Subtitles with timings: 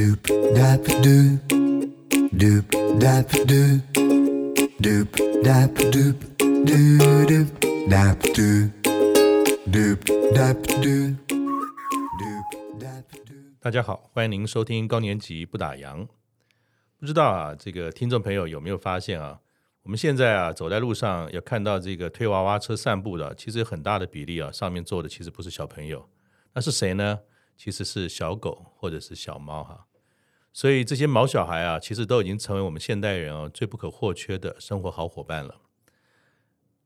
[0.00, 0.24] Doop
[0.56, 1.38] dap doop,
[2.32, 2.64] doop
[2.98, 3.82] dap doop,
[4.80, 5.08] doop
[5.44, 6.16] dap doop,
[6.64, 7.48] doo doop
[7.86, 8.70] dap doop,
[9.70, 10.00] doop
[10.32, 11.16] dap doop,
[12.18, 12.46] doop
[12.80, 16.08] dap doo 大家好，欢迎您收听高年级不打烊。
[16.96, 19.40] 不知道啊，这个听众朋友有没有发现啊？
[19.82, 26.08] 我们现在啊，走在路上有看到这个推娃娃车散步的，其实很大的比例啊，上面坐的其实不是小朋友，
[26.54, 27.18] 那是谁呢？
[27.58, 29.86] 其实是小狗或者是小猫哈。
[30.52, 35.60] 所以这些毛小孩啊，其实都已经成为我们现代人哦最不可或缺的生活好伙伴了。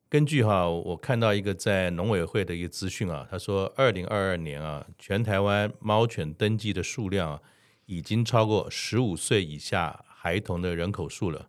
[0.06, 7.40] 根据哈，我看到一个在农委会的一个资讯啊，他说，二零二二年啊，全台湾猫犬登记的数量啊，
[7.86, 11.48] 已经超过十五岁以下孩童的人口数了。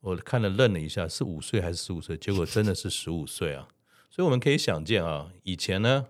[0.00, 2.16] 我看了愣了一下，是五岁还是十五岁？
[2.16, 3.68] 结果真的是十五岁啊！
[4.10, 6.06] 所以我们可以想见啊，以前呢，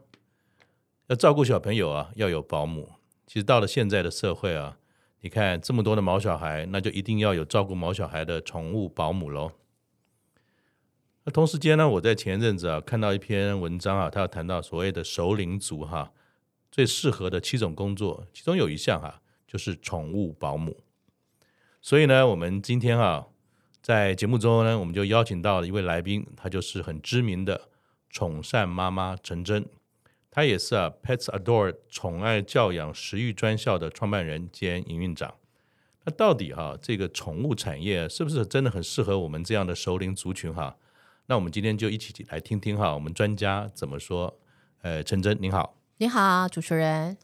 [1.08, 2.92] 要照顾小朋友啊，要有保姆。
[3.26, 4.78] 其实到了现在的社会啊。
[5.20, 9.52] 你看这么多的毛小孩，那就一定要有照顾毛小孩的宠物保姆喽。
[11.24, 16.12] 那同时间呢，我在前一阵子啊看到一篇文章啊，他要谈到所谓的熟龄族哈
[16.70, 20.76] 最适合的七种工作，其中有一项哈就是宠物保姆。
[21.82, 23.26] 所以呢，我们今天啊
[23.82, 27.68] 在节目中呢，我们就邀请到了一位来宾，他就是很知名的
[28.10, 29.66] 宠善妈妈陈真。
[30.36, 35.34] 他也是啊，Pets Adore 宠爱教养食育专校的创办人兼营运长。
[36.04, 40.76] 那到底哈、啊，这个宠物产业是不是真的很适合我们这样的熟龄族群哈、啊？
[41.28, 44.38] 那我们今天就一起来听听哈，我们专家怎么说。
[44.82, 47.16] 呃，陈真您好，你好，主持人。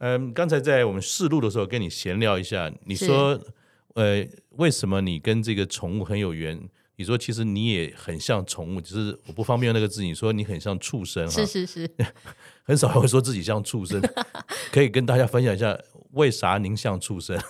[0.00, 3.40] 嗯，刚才在我们试录的时候跟你闲聊一下，你说，
[3.94, 6.68] 呃，为什么你跟这个宠物很有缘？
[6.96, 10.02] 你说其实你也很像宠物，只是我不方便用那个字。
[10.02, 11.90] 你说你很像畜生哈，是是是，
[12.68, 13.98] 很少会说自己像畜生，
[14.70, 15.76] 可以跟大家分享一下
[16.12, 17.40] 为啥您像畜生？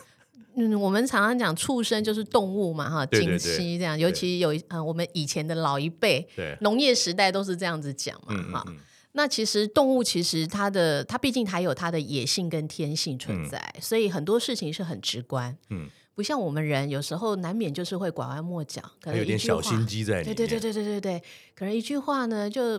[0.54, 8.80] 嗯，我们常常讲畜生就是动物嘛哈，近期这样，尤其有嗯，我们以前的老一辈，对，农业时代都是这样子讲嘛哈、嗯嗯嗯。
[9.12, 15.88] 那其实动物其实它的它毕竟还有它的野性跟天性存在，嗯、所以很多事情是很直观，嗯。
[16.14, 20.34] 不像我们人，有时候难免就是会拐弯抹角，可能有点小心机在里面。
[20.34, 21.22] 对对对对对对对，
[21.54, 22.76] 可能一句话呢就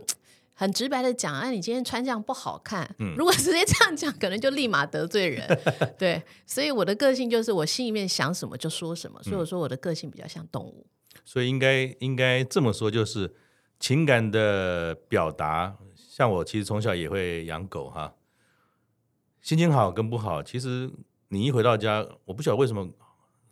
[0.59, 2.93] 很直白的讲，哎、啊，你今天穿这样不好看。
[2.99, 5.47] 嗯，如果直接这样讲，可能就立马得罪人。
[5.97, 10.85] 对，所以我的个性就是我心里面想什么就说什么，所以我说我的个性比较像动物。
[11.15, 13.33] 嗯、所以应该应该这么说，就是
[13.79, 15.77] 情感的表达。
[15.95, 18.13] 像我其实从小也会养狗哈，
[19.41, 20.91] 心情好跟不好，其实
[21.29, 22.89] 你一回到家，我不晓得为什么。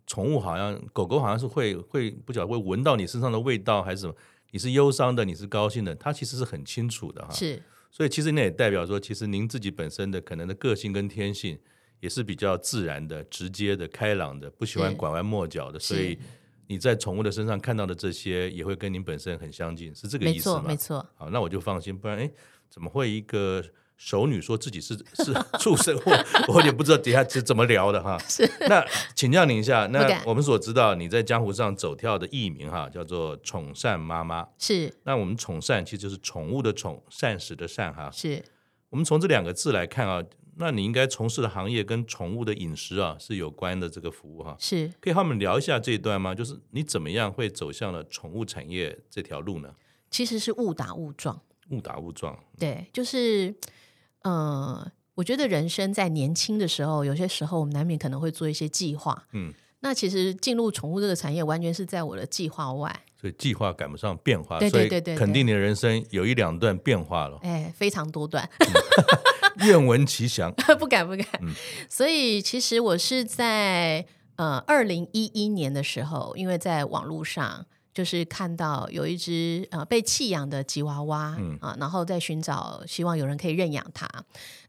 [0.09, 4.15] 宠物好像狗狗好像是会会不晓得会闻到你身上的味道还是什么？
[4.51, 7.33] 你是忧伤的，你是高兴的，他其实是很清楚的哈。
[7.33, 11.57] 是，所以其实那也代表说，其实您自己本身的可能的个性跟天性
[11.99, 15.79] 也是比较自然的、直接的、开朗的，不喜欢拐弯抹角的。
[15.79, 16.17] 所以
[16.67, 20.63] 你在宠物的身上看到的这些，也会跟您本身很相近，是这个意思吗？
[20.67, 21.09] 没错，没错。
[21.15, 22.31] 好，那我就放心，不然哎，
[22.69, 23.63] 怎么会一个？
[23.97, 28.17] 熟女说自己是 是畜生，我我也不知道底下是怎么聊的哈。
[28.29, 28.85] 是，那
[29.15, 34.47] 请教您一下，那我们所知道你在江湖上走跳的艺名哈，叫做宠善妈妈。
[34.59, 38.11] 是，那我们宠善其实就是宠物的宠，膳食的善哈。
[38.11, 38.43] 是，
[38.89, 40.23] 我们从这两个字来看啊，
[40.57, 44.55] 那你应该从事的行业跟宠物的饮食啊是有关的这个服务哈。
[44.59, 46.35] 是，可以和我们聊一下这一段吗？
[46.35, 49.73] 就是你怎么样会走向了宠物产业这条路呢？
[50.11, 51.41] 其实是误打误撞。
[51.71, 52.37] 误打误撞。
[52.59, 53.55] 对，就是。
[54.27, 59.25] 嗯，我觉得人生在年轻的时候，有些时候我们难免可能会做一些计划。
[59.31, 63.03] 嗯，那其实进入宠物这个产业，完全是在我的计划外。
[63.19, 67.39] 所以计划赶不上变化，对对对对，肯定你的人生有一两段变化了。
[67.41, 68.49] 哎，非常多段。
[69.65, 70.53] 愿闻其详。
[70.77, 71.25] 不敢不敢。
[71.41, 71.53] 嗯，
[71.89, 74.05] 所以其实我是在
[74.35, 77.65] 呃二零一一年的时候，因为在网络上。
[77.97, 84.07] 就是看到有一只呃被弃养的吉娃娃，嗯啊，然后在寻找，希望有人可以认养它。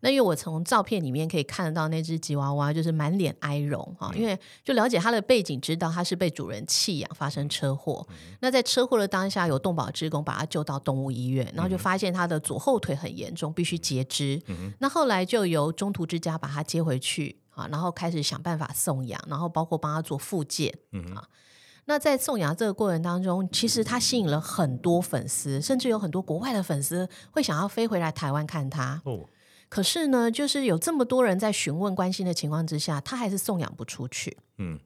[0.01, 8.09] 那因为我从照片里面可以看得到那只吉娃娃，就是满脸哀容啊，因为就了解它的背景，知道它是被主人弃养，发生车祸。
[8.41, 14.41] 那在车祸的当下，有动保职工把它救到动物医院，然后就发现它的左后腿很严重，必须截肢。
[14.79, 20.73] 那后来就由中途之家把它接回去啊，然后开始想办法送养，然后包括帮它做复健
[21.15, 21.29] 啊。
[21.89, 29.01] 那在送养这个过程当中，其实他吸引了很多粉丝，甚至有很多国外的粉丝会想要飞回来台湾看他。
[29.07, 29.27] 哦，
[29.71, 34.37] 可是呢，就是有这么多人在询问、关心的情况之下，他还是送养不出去。
[34.59, 34.79] 嗯，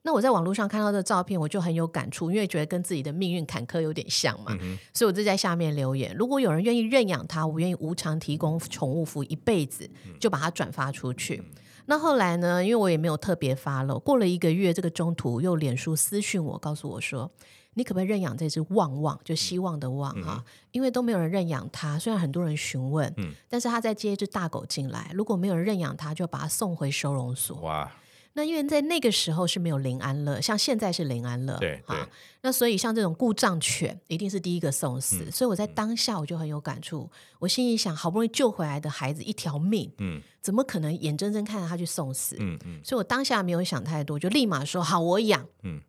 [0.00, 4.56] 那我在网络上看到的照片，我就很有感触，因为觉得跟自己的命运坎坷有点像嘛。
[4.62, 9.86] 嗯，所以我就在下面留言：如果有人愿意认养他，我愿意无偿提供宠物服一辈子，
[10.18, 11.42] 就把它转发出去。
[11.90, 12.62] 那后来呢？
[12.62, 17.30] 因为我也没有特别 follow，过了一个月，这个中途又脸书私讯我，告诉我说
[17.72, 19.18] ：“你可不可以认养这只旺旺？
[19.24, 21.98] 就希望的旺哈、嗯，因为都没有人认养它。
[21.98, 27.56] 虽然很多人询问，嗯，但是他在接一只大狗进来，如果没有人认养它，就把它送回收容所。
[27.62, 27.90] 哇！
[28.38, 31.96] 那因为在那个时候是没有零安乐，像现在是零安乐，对对。
[32.40, 37.00] 那所以像这种故障犬一定是第一个送死，嗯、所以我在当下我就很有感触。
[37.00, 42.36] 嗯、我心里想，好不容易救回来的孩子一条命，嗯，怎么可能眼睁睁看着他去送死？
[42.38, 42.80] 嗯嗯。
[42.84, 45.44] 所以我当下没有想太多，就立马说好，我养。
[45.64, 45.80] 嗯。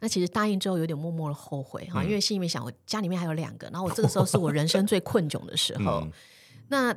[0.00, 6.12] 那其实答应之后有点默默的后悔哈、嗯，因为心里面想，我家里面还有两个，然后我这个时候是我人生最困窘的时 候，嗯、
[6.68, 6.96] 那。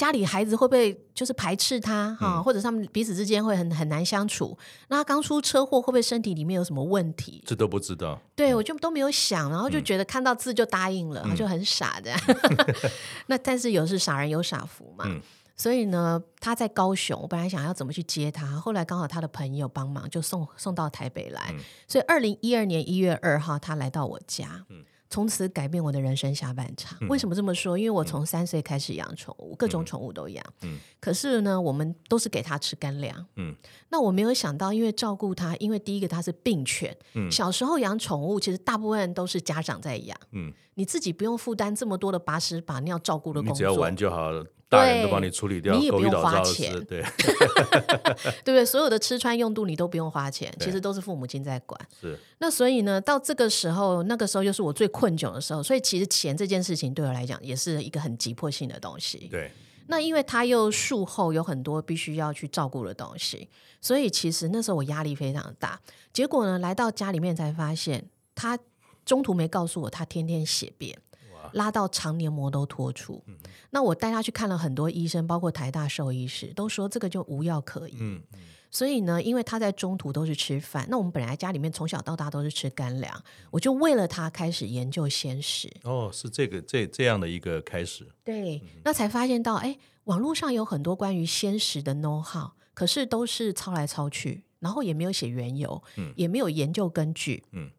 [0.00, 4.56] 家里孩子会不会就是排斥他哈、嗯，或者他们彼此之间会很很难相处？
[4.88, 7.44] 那他刚出车祸，会不会身体里面有什么问题？
[7.46, 8.18] 这都不知道。
[8.34, 12.10] 对，我就都没有想，然后就觉得看到字就答应了，嗯、就很傻的。
[12.28, 12.74] 嗯、
[13.28, 15.20] 那但是有是傻人有傻福嘛、嗯，
[15.54, 21.50] 所以呢，他在高雄，我本来想要怎么去接他，后来刚好他的朋友帮忙，就送送到台北来。
[21.52, 24.64] 嗯、所以二零一二年一月二号，他来到我家。
[24.70, 26.96] 嗯从此改变我的人生下半场。
[27.08, 27.76] 为什么这么说？
[27.76, 30.42] 因为我从三岁开始养宠物，各种宠物都养。
[30.62, 33.26] 嗯，可是呢，我们都是给它吃干粮。
[33.34, 33.52] 嗯，
[33.88, 36.96] 那我没有想到，因为照顾它，因为第一个它是病犬。
[37.14, 40.16] 嗯，小时候养宠物，其实大部分都是家长在养。
[40.30, 44.46] 嗯，你自己不用负担这么多的把屎把尿照顾的工作，你只要玩就好了。
[44.70, 47.02] 大人都帮你处理掉，你也不用花钱，对，
[48.44, 48.64] 对不对？
[48.64, 51.78] 所有的吃穿用度你都不用花钱，其实都是父母亲在管。
[52.00, 52.16] 是。
[52.38, 59.28] 那所以呢，到这个时候，那个时候又是我最困窘的时候，所以其实钱这件事情对我来讲也是一个很急迫性的东西。
[59.28, 59.50] 对。
[59.88, 63.48] 那因为他又术后有很多必须要去照顾的东西，
[63.80, 65.80] 所以其实那时候我压力非常大。
[66.12, 68.56] 结果呢，来到家里面才发现，他
[69.04, 70.96] 中途没告诉我，他天天血便。
[71.52, 73.36] 拉到肠黏膜都脱出，嗯，
[73.70, 77.96] 那我带他去看了很多医生，包括台大兽医师，都说这个就无药可医。
[77.98, 78.38] 嗯嗯，
[78.70, 85.70] 所以呢，因为他在中途都是吃饭，那我们本来家里面从小到大都是吃干粮，我就为了他开始研究鲜食。
[85.84, 88.06] 哦，是这个这这样的一个开始。
[88.24, 97.70] 对，那才发现到，哎，网络上有很多关于鲜食的 know how，可是都是抄来抄去，然后也没有写缘由，嗯，也没有研究根据，嗯。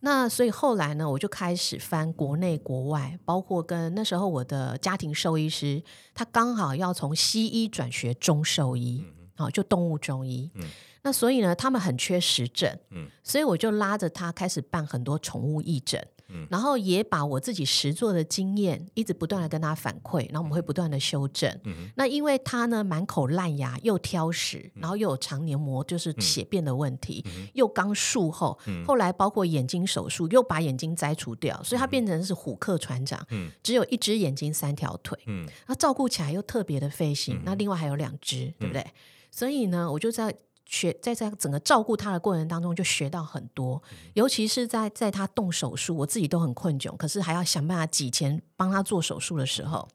[0.00, 5.82] 那所以后来呢，我就开始翻国内国外，包括跟那时候我的家庭兽医师，
[6.14, 9.04] 他刚好要从西医转学中兽医，
[9.36, 10.50] 好、嗯，就动物中医。
[10.54, 10.64] 嗯、
[11.02, 16.02] 那所以呢，他们很缺实诊，嗯、所以我就拉着他开始办很多宠物义诊。
[16.48, 21.50] 然后也把我自己实做的经验一直不断的跟他反馈，然后我们会不断的修正。
[21.64, 37.42] 嗯、那因为他呢满口烂牙，又挑食，然后又有肠黏膜就是血便的问题，嗯、又刚术后、嗯，后来包括眼睛手术又把眼睛摘除掉，所以他变成是虎克船长，嗯、只有一只眼睛三条腿，嗯，他照顾起来又特别的费心、嗯。
[37.44, 38.80] 那另外还有两只，对不对？
[38.82, 38.92] 嗯、
[39.30, 40.34] 所以呢，我就在。
[40.70, 43.82] 学在在整个照顾他的过程当中，就学到很多，
[44.14, 49.88] 尤其是在在他动手术，我自己都很困窘，可是还要想办法挤钱帮他做手术的时候，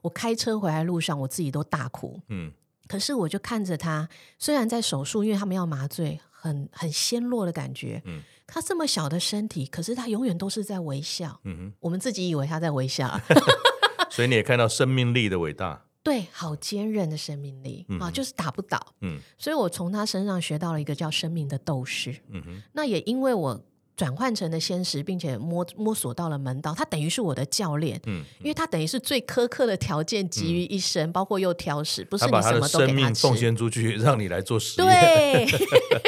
[0.00, 2.20] 我开车回来路上，我自己都大哭。
[2.28, 2.52] 嗯，
[2.86, 4.08] 可是我就看着他，
[4.38, 8.00] 虽然在手术，因为他们要麻醉，很很纤弱的感觉。
[8.04, 11.40] 嗯，他这么小的身体，可是他永远都是在微笑。
[11.42, 13.20] 嗯哼，我们自己以为他在微笑，
[14.08, 15.86] 所以你也看到生命力的伟大。
[16.02, 18.94] 对，好坚韧的生命力、嗯、啊，就是打不倒。
[19.02, 22.14] 嗯，所以我从他身上学到了一个叫生命的斗士。
[22.30, 28.00] 嗯哼，那也因为我转换成了鲜食，并且摸摸索到了门道，他等于是我的教练。
[28.06, 32.72] 嗯，因为他等于是最苛刻的条件集于一身、嗯，包括又挑食，不是你什么都给他吃。
[32.72, 34.90] 他把他的生命奉献出去，让你来做实验。
[34.90, 35.46] 对，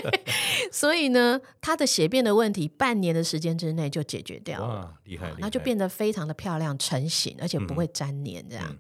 [0.72, 4.74] 所以呢，他的血便的问题，半年的时间之内就解决掉了。
[4.74, 5.32] 哇，厉害！
[5.38, 8.66] 那就变得非常的漂亮、成型，而且不会粘黏这样。
[8.68, 8.78] 嗯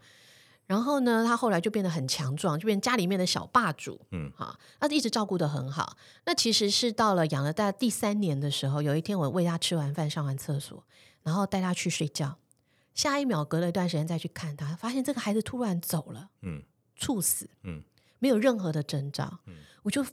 [0.66, 4.00] 然后呢，他后来就变得很强壮，就变家里面的小霸主。
[4.12, 5.96] 嗯，啊，他一直照顾的很好。
[6.24, 10.82] 那其实是到了养了大概第三年的时候，有一天我喂他吃完饭、上完厕所，
[11.22, 12.38] 然后带他去睡觉。
[12.94, 16.62] 下一秒，隔了一段时间再去看他，发现这个孩子突然走了，嗯，
[16.96, 17.82] 猝死，嗯，
[18.18, 19.40] 没有任何的征兆。
[19.46, 20.06] 嗯，我就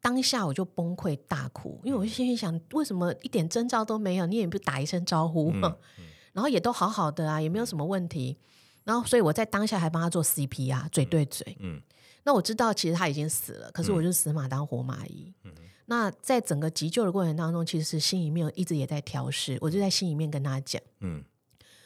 [0.00, 4.24] 当下我就崩溃大哭，因为我就心里想，为什么一点征兆都没有？
[4.26, 5.60] 你也不打一声招呼，嗯
[5.98, 8.38] 嗯， 然后也都好好的啊，也没有什么问题。
[8.84, 11.56] 然后，所以我在当下还帮他做 CPR，嘴对嘴。
[11.60, 11.80] 嗯，
[12.24, 15.32] 那我知道其实他已经死了，可是我就死马当活马医。
[15.44, 15.52] 嗯，
[15.86, 21.22] 那在整个急救的过程当中，其实是心里面一直也在调试，我就在心里面跟他讲，嗯，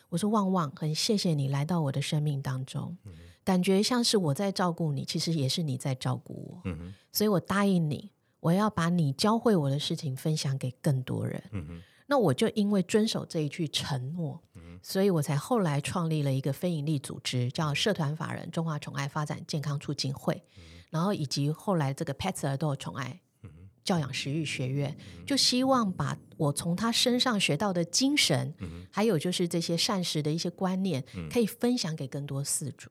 [0.08, 6.60] 我说旺旺，很谢谢你来到我的生命当中，嗯，感觉像是我在照顾你，其实也是你在照顾我。
[6.64, 8.10] 嗯，所以我答应你，
[8.40, 11.42] 我要把你教会我的事情分享给更多人。
[11.52, 14.42] 嗯，那我就因为遵守这一句承诺。
[14.82, 20.42] 所以我才后来创立了一个非营利组织，叫社团法人中华宠爱发展健康促进会，
[20.90, 23.22] 然后以及后来这个 Pets 都有宠爱
[23.82, 24.94] 教养食育学院，
[25.26, 28.54] 就希望把我从他身上学到的精神，
[28.90, 32.90] 还有就是这些膳食的一些观念，可以分享给更多饲主。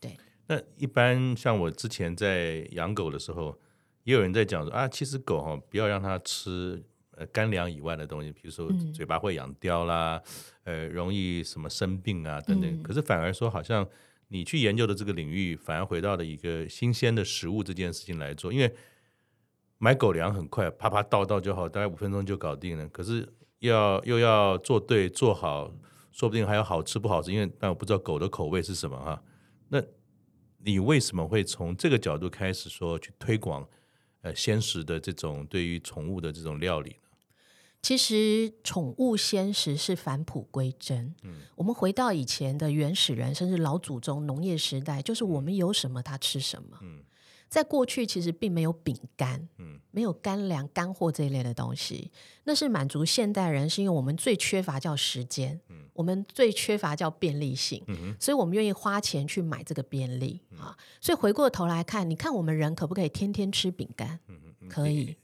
[0.00, 0.16] 对。
[0.48, 3.56] 那一般像我之前在养狗的时候，
[4.02, 6.82] 也有人在讲说啊，其实狗哈不要让它吃
[7.20, 10.20] 呃干粮以外的东西，比如说嘴巴会养刁啦，
[10.64, 12.82] 呃，容易什么生病啊等等。
[12.82, 13.86] 可是反而说好像
[14.28, 18.74] 你去研究的这个领域，反而回到了一个新鲜的食物这件事情来做，因为。
[19.82, 22.86] 买狗粮很快，啪啪倒倒就好，大概五分钟就搞定了。
[22.90, 23.26] 可是
[23.60, 25.72] 要又要做对做好，
[26.12, 29.22] 说不定还有好吃不好吃，因为但我不知道狗的口味是什么哈。
[29.68, 29.82] 那
[30.58, 33.66] 你为什么会从这个角度开始说去推广
[34.20, 36.99] 呃鲜食的这种对于宠物的这种料理呢？
[37.82, 41.14] 其实宠物鲜食是返璞归真。
[41.22, 46.78] 嗯，我们回到以前的原始人，甚至老祖宗农业时代，就是我们有什么它吃什么。
[46.82, 47.04] 嗯。
[47.48, 52.08] 在过去，其实并没有饼干，嗯，没有干粮、干货这一类的东西，
[52.44, 60.78] 那是满足现代人，是因为我们最缺乏叫时间，嗯，我们最缺乏叫便利性，嗯哼，所以我们愿意花钱去买这个便利啊。
[61.00, 64.20] 所以回过头来看，你看我们人可不可以天天吃饼干？
[64.28, 65.16] 嗯嗯，可以。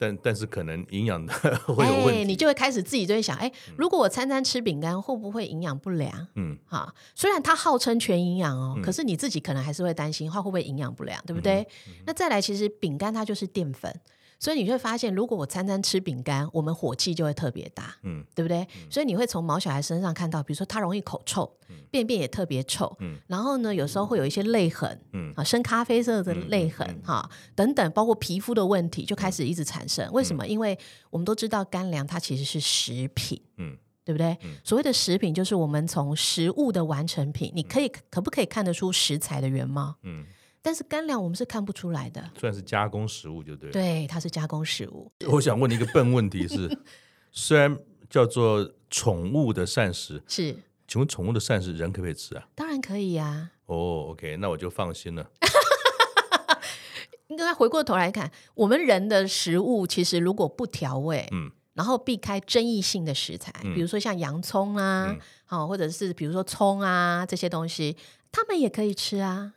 [0.00, 1.32] 但但是可能营养的
[1.68, 6.26] 会有问题，欸，你就会开始自己就会想，哎，欸，如果我餐餐吃饼干，会不会营养不良？
[6.36, 11.60] 嗯，哈，虽然它号称全营养哦，嗯，可是你自己可能还是会担心，它会不会营养不良，对不对？
[11.60, 13.94] 嗯嗯，那再来，其实饼干它就是淀粉。
[14.40, 18.62] 所以你会发现，如果我餐餐吃饼干，我们火气就会特别大，嗯，对不对？
[18.74, 30.06] 嗯、所以你会从毛小孩身上看到，比如说他容易口臭，嗯、便便也特别臭，嗯，然后呢，有时候会有一些泪痕，嗯，啊，深咖啡色的泪痕，哈、嗯，等等，包括皮肤的问题就开始一直产生。
[30.06, 30.48] 嗯、为什么？
[30.48, 30.78] 因为
[31.10, 34.34] 我们都知道干粮它其实是食品，嗯，对不对？
[34.42, 39.96] 嗯、所谓的食品就是我们从食物的完成品，你可以可不可以看得出食材的原貌？
[40.04, 40.24] 嗯。
[40.62, 43.72] 但是干粮我们是看不出来的，算是加工食物就对了。
[43.72, 45.10] 对，它是加工食物。
[45.28, 46.78] 我想问你一个笨问题是，
[47.32, 50.54] 虽然叫做宠物的膳食，是，
[50.86, 52.46] 请问宠物的膳食人可不可以吃啊？
[52.54, 53.50] 当然可以呀、啊。
[53.66, 55.30] 哦、oh，OK，那我就放心了。
[57.28, 67.96] 应该回过头来看，我们人的食物其实如果不调味，嗯，然后避开争议性的食材，嗯、比如说像洋葱啊，好、嗯，或者是比如说葱啊这些东西，
[68.32, 69.54] 他们也可以吃啊。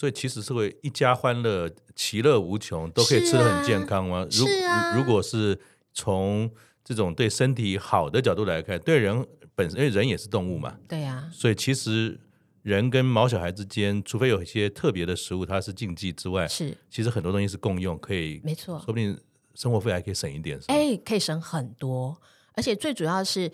[0.00, 4.26] 所以其实是会一家欢乐，其乐无穷，都可以吃的很健康吗？
[4.30, 5.60] 如、啊、如果是
[5.92, 6.50] 从
[6.82, 9.22] 这种对身体好的角度来看，对人
[9.54, 11.30] 本身，因为人也是动物嘛，对呀、啊。
[11.30, 12.18] 所以其实
[12.62, 19.14] 人跟毛小孩之间，除非有一些特别的食物它是禁忌之外，是其实很多东西是共用，可以没错，说不定
[19.54, 20.58] 生活费还可以省一点。
[20.68, 22.18] 哎，可以省很多，
[22.54, 23.52] 而且最主要是，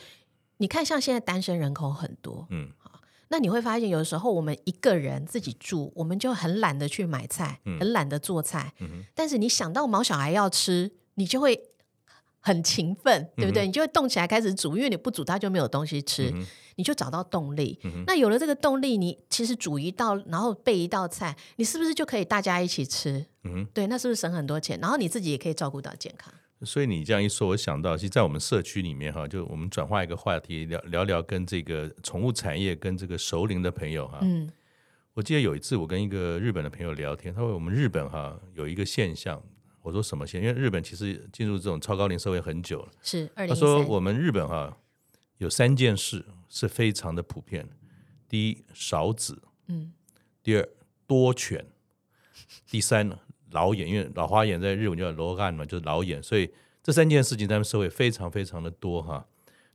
[0.59, 2.71] 你看像现在单身人口很多，嗯。
[3.29, 8.73] 那你会发现，有的时候我们一个人自己住，我们就很懒得去买菜，很懒得做菜。
[8.81, 11.61] 嗯、但是你想到毛小孩要吃，你就会
[12.41, 13.67] 很勤奋，对不对？
[13.67, 17.79] 嗯、你就会动起来开始煮，因为你不煮他就没有东西吃，嗯、你就找到动力。
[17.83, 23.27] 嗯、那有了这个动力，你其实煮一道，然后备一道菜，你是不是就可以大家一起吃？
[23.43, 24.79] 嗯、对，那是不是省很多钱？
[24.81, 26.33] 然后你自己也可以照顾到健康。
[26.63, 34.21] 所以你这样一说，我想到，其实，在我们社区里面哈，就我们转化一个话题，聊聊聊跟这个宠物产业跟这个熟龄的朋友哈。
[34.23, 34.51] 嗯。
[35.13, 39.43] 我记得有一次，我跟一个日本的朋友聊天，他说我们日本哈有一个现象，
[39.83, 40.51] 我说什么现象？
[40.51, 42.89] 因为日本其实进入这种超高龄社会很久了。
[43.03, 43.31] 是。
[43.35, 44.77] 他说我们日本哈
[45.39, 47.69] 有三件事是非常的普遍：
[48.29, 49.35] 第一，少子；
[49.69, 49.93] 嗯。
[50.43, 50.69] 第二，
[51.07, 51.61] 多犬；
[52.71, 53.19] 第三呢？
[53.57, 56.51] 老眼，因为老花眼在日本叫老眼嘛，就是老眼，所以
[56.83, 59.27] 这三件事情在他们社会非常非常的多哈。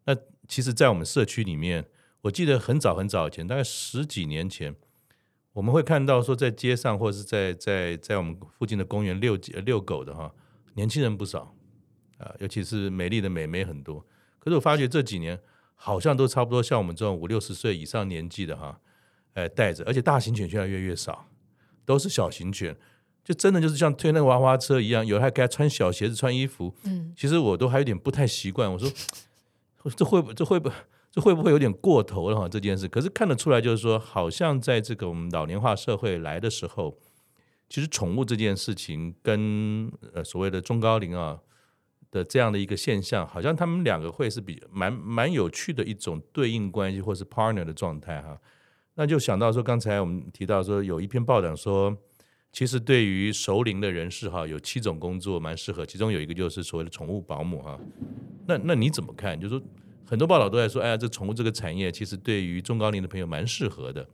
[0.06, 0.16] 那
[0.48, 1.86] 其实，在我们社区里面，
[2.22, 4.76] 我记得很早很早以前，大概十几年前，
[5.54, 9.36] 我们会看到说，在街上或者是在在在我们附近的公园遛
[9.66, 10.32] 遛狗的哈，
[10.76, 11.56] 年轻人不少
[12.18, 14.06] 啊，尤其是美丽的美眉很多。
[14.40, 15.40] 可是我发觉这几年
[15.76, 18.80] 好像都差不多像我们这种五六十岁以上年纪的哈，
[19.34, 21.28] 哎带着，而且大型犬越来越越少，
[21.86, 22.76] 都是小型犬。
[23.24, 26.74] 就真的就是像推那个娃娃车一样，有的还给他穿小鞋子、穿衣服。
[26.86, 28.72] 嗯，其实我都还有点不太习惯。
[28.72, 28.92] 我说，
[29.96, 30.72] 这会不这会不
[31.12, 32.50] 这会不会有点过头了哈？
[32.50, 36.98] 这件事，可是看得出来，就是说，好像在这个我们老年化社会来的时候，
[37.70, 41.40] 其实宠物这件事情跟呃所谓的中高龄啊
[42.10, 48.40] 的这样的一个现象，好像他们两个会是比蛮蛮有趣的一种对应关系，或是 partner 的状态哈。
[48.96, 51.96] 那就想到说，刚才我们提到说，有一篇报道说。
[52.52, 57.80] 其实对于熟龄的人士哈，有七种工作蛮适合，其中有一个就是所谓的宠物保姆哈。
[58.46, 59.40] 那那你怎么看？
[59.40, 59.66] 就是说
[60.06, 64.06] 很多报道都在说，哎呀，这宠物这个产业其实对于中高龄的朋友蛮适合的。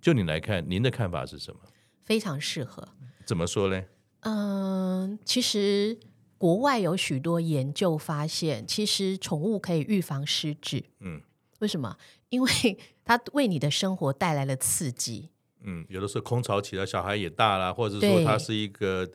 [0.00, 1.60] 就你来看，您的看法是什么？
[2.04, 2.86] 非常适合。
[3.24, 3.82] 怎么说呢？
[4.20, 5.98] 嗯，其实
[6.38, 10.84] 国外有许多研究发现，其实宠物可以预防失智。
[11.00, 11.20] 嗯，
[11.58, 11.96] 为什么？
[12.28, 15.30] 因为它为你的生活带来了刺激。
[15.64, 19.08] 嗯，有的时候空巢起来，小孩也大了，或者说他是一个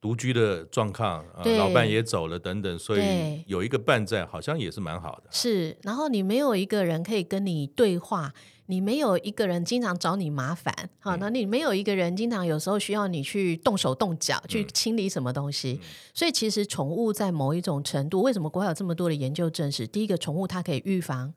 [0.00, 5.30] 独居的状况，呃，老伴也走了等等，所以有一个伴在，好像也是蛮好的。
[5.30, 8.32] 是，然后你没有一个人可以跟你对话，
[8.66, 19.86] 你没有一个人经常找你麻烦，好，那你没有一个人经常有时候需要你去动手动脚去清理什么东西，嗯，所以其实宠物在某一种程度，为什么国外有这么多的研究证实？
[19.86, 21.34] 第一个，宠物它可以预防。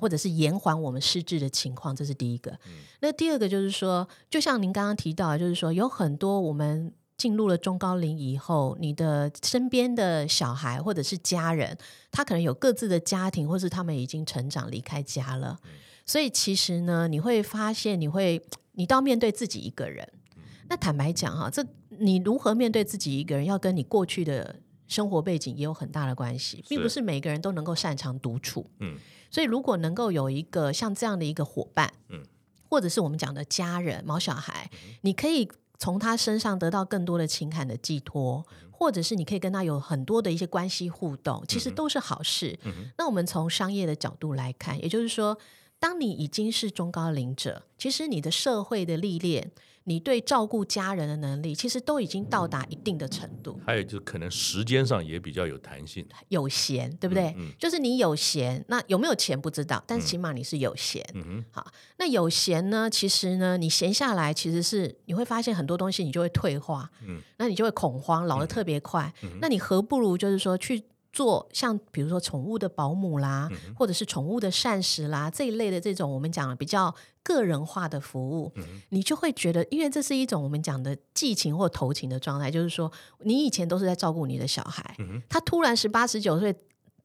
[0.00, 2.50] 或者是延缓我们失智的情况，这是第一个。
[2.66, 11.76] 嗯、那第二个就是说，就像您刚刚提到，就是说有很多我们进入了中高龄以后，你的身边的小孩或者是家人，
[12.10, 15.58] 他可能有各自的家庭，或是他们已经成长离开家了。
[15.64, 15.70] 嗯、
[16.06, 18.42] 所以其实呢，你会发现，你会
[18.72, 20.08] 你都要面对自己一个人。
[20.36, 21.62] 嗯、那坦白讲哈，这
[21.98, 24.56] 你如何面对自己一个人，要跟你过去的
[24.88, 28.64] 生活背景也有很大的关系，并不是每个人都能够擅长独处。
[28.78, 28.96] 嗯。
[29.30, 32.22] 所以，如果能够有一个像这样的一个伙伴，嗯，
[32.68, 42.58] 或者是我们讲的家人、毛小孩，嗯、你可以从他身上得到更多的情感的寄托，嗯、或者是你可以跟他有很多的一些关系互动，其实都是好事。
[42.98, 45.38] 那我们从商业的角度来看，也就是说，
[45.78, 49.52] 当你已经是中高龄者，其实你的社会的历练。
[49.90, 53.58] 你对照顾家人的能力，其实都已经到达一定的程度。
[53.66, 57.34] 还有就是可能时间上也比较有弹性，有闲，对不对？
[57.36, 61.04] 嗯嗯、就是你有闲，那有没有钱不知道，但是起码你是有闲。
[61.14, 61.66] 嗯哼好，
[61.98, 62.88] 那有闲呢？
[62.88, 66.88] 其实呢，你闲下来，其实是你会发现很多东西，你就会退化。
[67.04, 69.12] 嗯，那你就会恐慌，老得特别快。
[69.24, 70.84] 嗯、那你何不如就是说去。
[71.12, 82.90] 做像比如说宠物的保姆啦，嗯、或者是宠物的膳食啦这一类的这种我们讲的比较个人化的服务，嗯、你就会觉得，因为这是一种我们讲的寄情或投情的状态，就是说
[83.24, 86.54] 你以前都是在照顾你的小孩，嗯、他突然十八十九岁。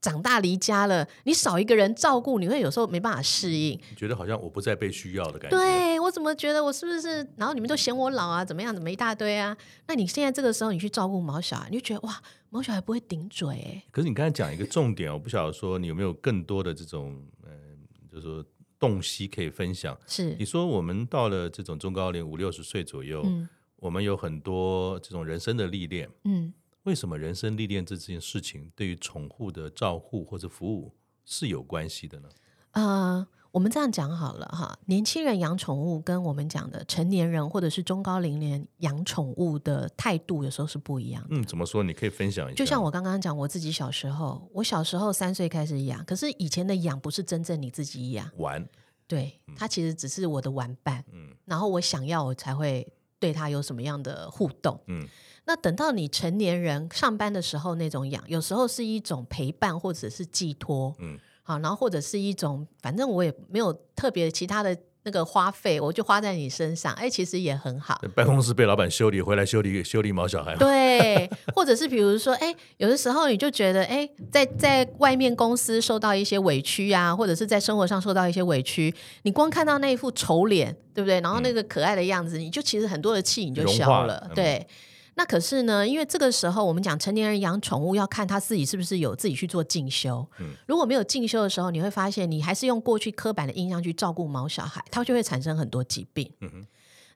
[0.06, 3.72] 长大离家了，你少一个人照顾，你会有时候没办法适应。
[3.90, 5.58] 你觉得好像我不再被需要的感觉。
[5.58, 7.28] 对，我怎么觉得我是不是？
[7.36, 8.72] 然后你们都嫌我老啊，怎么样？
[8.72, 9.58] 怎么一大堆啊？
[9.88, 13.84] 那你现在这个时候你去照顾毛小孩，你就觉得哇，毛小孩不会顶嘴欸。
[13.90, 18.46] 可是你刚才讲一个重点，我不晓得说你有没有更多的这种嗯、呃，就是说
[18.80, 19.98] 洞悉可以分享。
[20.06, 26.54] 是你说我们到了这种中高龄五六十岁左右，嗯，我们有很多这种人生的历练，嗯。
[26.86, 30.94] 为什么人生历练这件事情对于宠物的照护或者服务
[31.26, 32.30] 是有关系的呢？
[32.72, 41.30] 呃，我们这样讲好了哈，年轻人养宠物跟我们讲的成年人或者是中高龄人养宠物的态度有时候是不一样的。
[41.32, 41.82] 嗯，怎么说？
[41.82, 42.56] 你可以分享一下。
[42.56, 48.64] 就像我刚刚讲，我自己小时候，我小时候三岁开始养，可是以前的养不是真正你自己养玩，
[49.08, 51.04] 对，它其实只是我的玩伴。
[51.12, 54.80] 嗯，然后我想要，我才会对它有什么样的互动。
[54.86, 55.08] 嗯。
[55.48, 68.02] 那等到你成年人上班的时候，那种养，有时候是一种陪伴或者是寄托，嗯，好，然后或者是一种，反正我也没有特别其他的那个花费，我就花在你身上，哎，其实也很好。
[68.16, 81.22] 办公室被老板修理回来修理修理毛小孩，对， 或者是比如说，哎，有的时候你就觉得，哎，在在外面公司受到一些委屈啊，或者是在生活上受到一些委屈，你光看到那一副丑脸，对不对？
[81.22, 84.66] 然后那个可爱的样子，嗯、你就其实很多的气你就消了，对。
[85.16, 90.28] 那可是呢，因为这个时候我们讲成年人养宠物要看他自己是不是有自己去做进修。
[90.40, 96.32] 嗯，如果没有进修的时候，你会发现你还是用过去刻板的印象去照顾毛小孩，他就会产生很多疾病。
[96.42, 96.68] 嗯哼，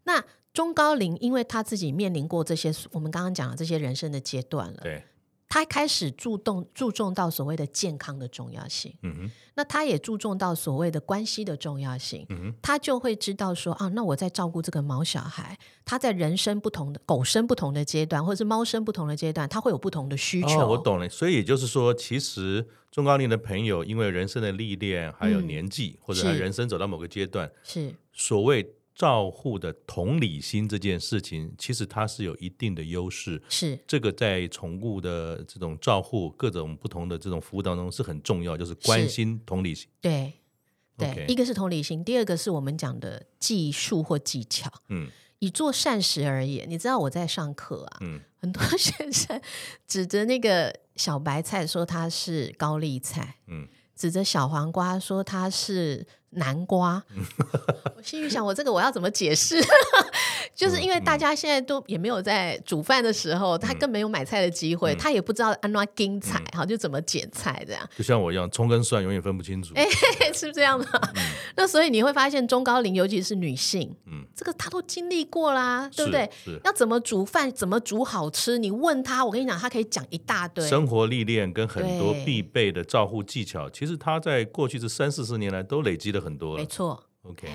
[0.03, 4.79] 那中高龄，因为他自己面临过这些我们刚刚讲的这些人生的阶段了。
[4.81, 5.03] 对。
[5.49, 20.61] 他开始注重注重到所谓的健康的重要性，嗯哼，那他也注重到所谓的关系的重要性，嗯哼，他就会知道说啊，那我在照顾这个毛小孩，他在人生不同的狗生不同的阶段，或者是猫生不同的阶段，他会有不同的需求。
[20.61, 27.95] 哦，我懂了，所以也就是说，其实中高龄的朋友，因为人生的历练，还有年纪，嗯，或者他人生走到某个阶段，是。
[28.13, 28.75] 所谓。
[28.99, 33.41] 照护的同理心这件事情，其实它是有一定的优势。
[33.47, 39.87] 是这个在宠物的这种照护、各种不同的这种服务当中是很重要，就是关心、同理心。
[40.01, 40.33] 对
[40.97, 41.27] 对，Okay.
[41.29, 44.69] 一个是同理心，第二个是我们讲的技术或技巧。
[44.89, 45.07] 嗯，
[45.39, 49.41] 以做膳食而言，你知道我在上课啊，嗯，很多学生
[49.87, 53.65] 指着那个小白菜说它是高丽菜，嗯。
[53.95, 57.03] 指着小黄瓜说它是南瓜，
[57.95, 59.59] 我心里想：我这个我要怎么解释？
[60.55, 67.89] 就是因为大家现在都也没有在煮饭的时候，嗯、他更没有买菜的机会，嗯、他也不知道安怎拣菜，哈、嗯，就怎么剪菜这样。
[67.97, 69.73] 就像我一样，葱跟蒜永远分不清楚。
[69.79, 69.85] 哎，
[70.33, 70.85] 是这样的。
[71.15, 71.23] 嗯、
[71.55, 76.29] 那所以你会发现中高龄，尤其是女性，嗯，这个她都经历过啦，对不对？
[76.65, 78.57] 要怎么煮饭，怎么煮好吃？
[78.57, 83.69] 你问她，我跟你讲，她可以讲一大堆生活历练跟很多必备的照护技巧。
[83.69, 86.63] 其实她在过去这三四十年来都累积了很多了。
[86.63, 87.03] 没错。
[87.23, 87.47] OK。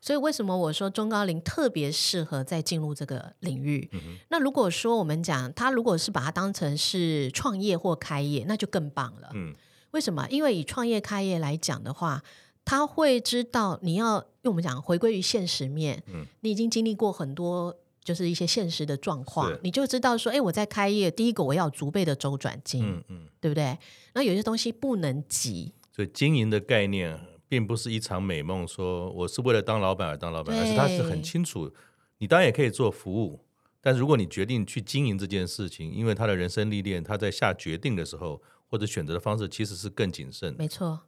[0.00, 3.88] 所以为什么我说中高龄特别适合在进入这个领域？
[3.92, 9.30] 嗯、那如果说我们讲他如果是把它当成是创业或开业，那就更棒了。
[9.34, 9.54] 嗯，
[9.92, 10.26] 为什么？
[10.28, 12.20] 因为以创业开业来讲的话，
[12.64, 16.02] 他会知道你要用我们讲回归于现实面。
[16.08, 17.72] 嗯，你已经经历过很多，
[18.02, 23.78] 就是一些现实的状况，你就知道说，哎，我在开业，第一个我要有足备的周转金，嗯嗯，对不对？
[24.14, 27.20] 那有些东西不能急，所以经营的概念。
[27.52, 31.70] 并不是一场美梦，说我是为了当老板而当老板，而是他是很清楚，
[32.16, 33.44] 你当然也可以做服务，
[33.78, 40.54] 但如果你决定去经营这件事情，因为他的人生历练，他在下决定的时候或者选择的方式其实是更谨慎。
[40.56, 40.98] 没错，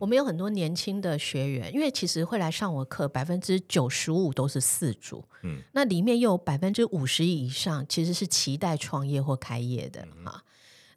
[0.00, 10.42] 我们有很多年轻的学员，因为其实会来上我课，百分之九十五都是四主，嗯，那里面又有百分之五十以上其实是期待创业或开业的啊。
[10.43, 10.43] 嗯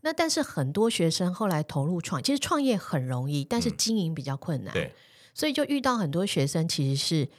[0.07, 4.73] 那但是很多学生后来投入创，其实创业很容易，但是经营比较困难。
[4.73, 4.93] 嗯、对，
[5.33, 7.29] 所以就遇到很多学生，其实是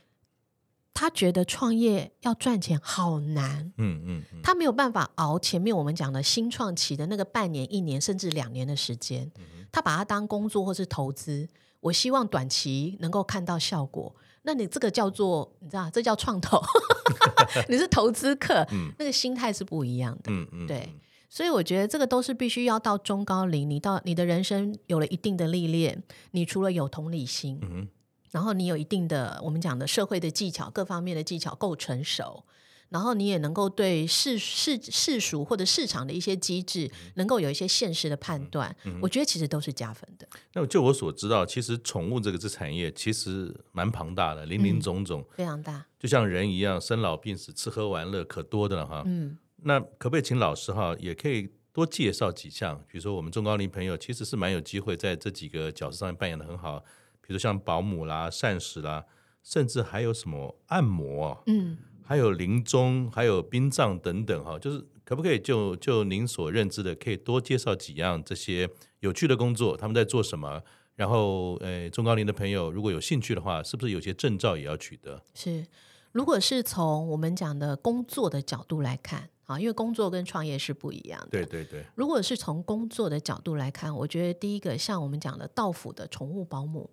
[0.92, 3.72] 他觉得创业要赚钱好难。
[3.78, 9.24] 嗯嗯，嗯他没有办法熬前面我们讲的新创期的那个半年、一年甚至两年的时间。
[9.38, 11.48] 嗯、他把它当工作或是投资，
[11.80, 14.14] 我希望短期能够看到效果。
[14.42, 16.60] 那你这个叫做你知道，这叫创投，
[17.66, 20.30] 你是投资客，嗯、那个心态是不一样的。
[20.30, 20.94] 嗯嗯，对。
[21.30, 27.86] 所以我觉得这个都是必须要到中高龄，你到你的人生有了一定的历练，你除了有同理心，嗯、
[28.30, 32.44] 然后你有一定的我们讲的社会的技巧，各方面的技巧够成熟，
[32.88, 40.26] 然后你也能够对世世世俗或者市场的一些机制，能够有一些现实的判断，嗯、我觉得其实都是加分的。
[40.54, 49.02] 那就我所知道，其实宠物这个这产业其实蛮庞大的，林林总总、嗯，非常大，就像人一样，生老病死，吃喝玩乐可多的了哈。
[49.04, 49.36] 嗯。
[49.62, 52.76] 那可不可以请老师哈，也可以多介绍几项？
[52.86, 56.84] 比如说我们中高龄朋友其实是蛮有机会在这几个角色上面扮演的很好，
[57.20, 59.04] 比如像保姆啦、膳食啦，
[59.42, 68.68] 甚至还有什么按摩，嗯，还有临终、还有殡葬等等哈，就是可不可以就就您所认知的，可以多介绍几样这些
[69.00, 70.62] 有趣的工作，他们在做什么？
[70.94, 75.22] 然后，呃，中高龄的朋友如果有兴趣的话，是不是有些证照也要取得？
[75.34, 75.66] 是，
[76.12, 79.30] 如果是从我们讲的工作的角度来看。
[79.48, 81.28] 啊，因为工作跟创业是不一样的。
[81.30, 81.82] 对对对。
[81.94, 86.90] 如果是从工作的角度来看，我觉得第一个像我们讲的道府的宠物保姆，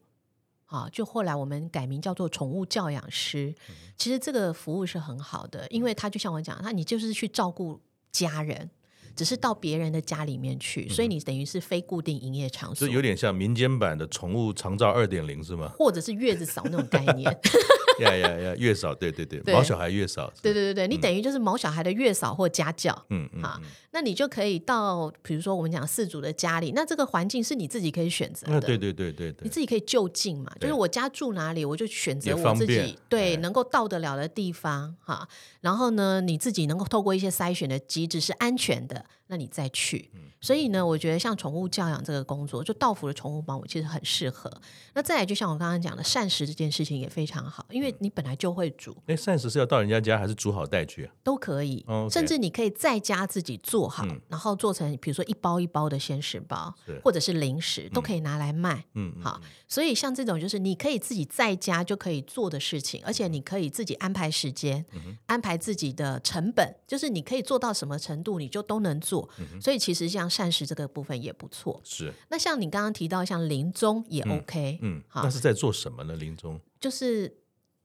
[0.68, 8.72] 啊，就后来我们改名叫做宠物教养师，嗯、其实这个服务是很好的，因为他就像我讲，他你就是去照顾家人。
[9.16, 15.72] 只是到别人的家里面去，所以你等于是非固定营业场所，就有点像民间版的宠物长照二点零是吗？
[15.78, 17.24] 或者是月子嫂那种概念？
[18.00, 23.60] 呀呀呀，月嫂，对对对，毛小孩月嫂，对对对对，你等于就是毛小孩的月嫂或家教，嗯嗯，好，
[23.92, 35.28] 那你就可以到，比如说我们讲四主的家里，那这个环境是你自己可以选择的，对对对对，你自己可以就近嘛，就是我家住哪里，我就选择我自己对能够到得了的地方哈，
[35.62, 39.06] 然后呢，你自己能够透过一些筛选的机制是安全的。
[39.28, 44.52] 那你再去，所以呢，我觉得像宠物教养这个工作，就道府的宠物保姆其实很适合。
[44.94, 48.96] 那再来，就像我刚刚讲的，膳食这件事情也非常好，因为你本来就会煮。
[49.08, 51.14] 那膳食是要到人家家，还是煮好带去啊？
[51.24, 56.72] 都可以，哦 okay、甚至你可以在家自己做好，嗯、然后做成比如说一包一包的鲜食包，
[57.04, 58.86] 或者是零食，都可以拿来卖。
[58.94, 69.15] 嗯，好，所以像这种就是你可以自己在家就可以做的事情，而且你可以自己安排时间，嗯、安排自己的成本，就是你可以做到什么程度，你就都能做。
[69.62, 71.80] 所以其实像膳食这个部分也不错。
[71.84, 72.12] 是。
[72.30, 75.24] 那像你刚刚提到像临终也 OK，嗯，好。
[75.24, 76.16] 那是在做什么呢？
[76.16, 77.32] 临终就是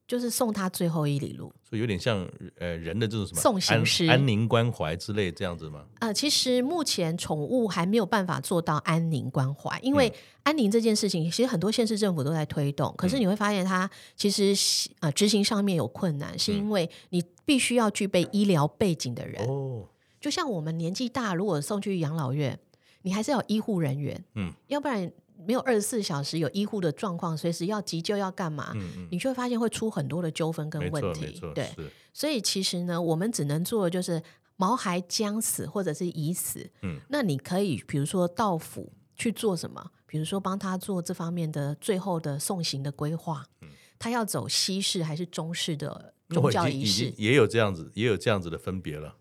[0.06, 5.84] 就是送他最后一里路，所以有点像呃人的这种什么送行师、安宁关怀之类这样子吗？
[6.00, 10.12] 呃，其实目前宠物还没有办法做到安宁关怀，因为
[10.42, 14.52] 安宁这件事情其实很多县市政府都在推动，可是你会发现它其实
[14.98, 19.88] 呃执行上面有困难，是因为你必须要具备医疗背景的人哦。
[20.20, 22.58] 就像我们年纪大，如果送去养老院，
[23.02, 25.10] 你还是要有医护人员，嗯，要不然
[25.46, 31.70] 没有二十四小时有医护的状况，随时要急救要干嘛，嗯嗯，你就会发现会出很多的纠纷跟问题，对，
[32.12, 34.22] 所以其实呢，我们只能做的就是
[34.56, 46.14] 毛孩将死或者是已死，嗯，那你可以比如说到府去做什么，比如说帮他做这方面的最后的送行的规划，嗯，他要走西式还是中式的？
[46.30, 49.16] 宗教仪式，也有这样子，也有这样子的分别了。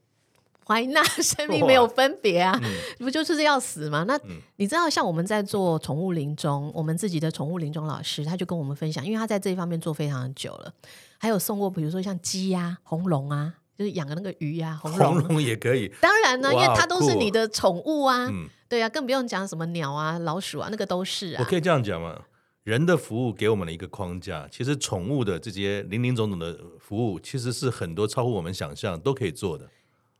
[0.69, 4.03] 怀纳生命没有分别啊，嗯、不就是要死吗？
[4.07, 10.71] 那、嗯、你知道，像我们在做宠物临终，我们自己的宠物临终老师，他就跟我们分享，因为他在这一方面做非常的久了，
[11.17, 15.91] 还有送过，比如说像鸡呀、啊、红龙啊，就是养的那个鱼呀、啊，红龙，红龙也可以。
[15.99, 21.37] 当然呢，因为它都是你的宠物啊，嗯、对啊，更不用讲什么鸟啊、老鼠啊，那个都是啊。
[21.39, 22.21] 我可以这样讲吗？
[22.63, 29.67] 人的服务给我们了一个框架，其实宠物的这些林林总总的服务，其实是很多超乎我们想象都可以做的。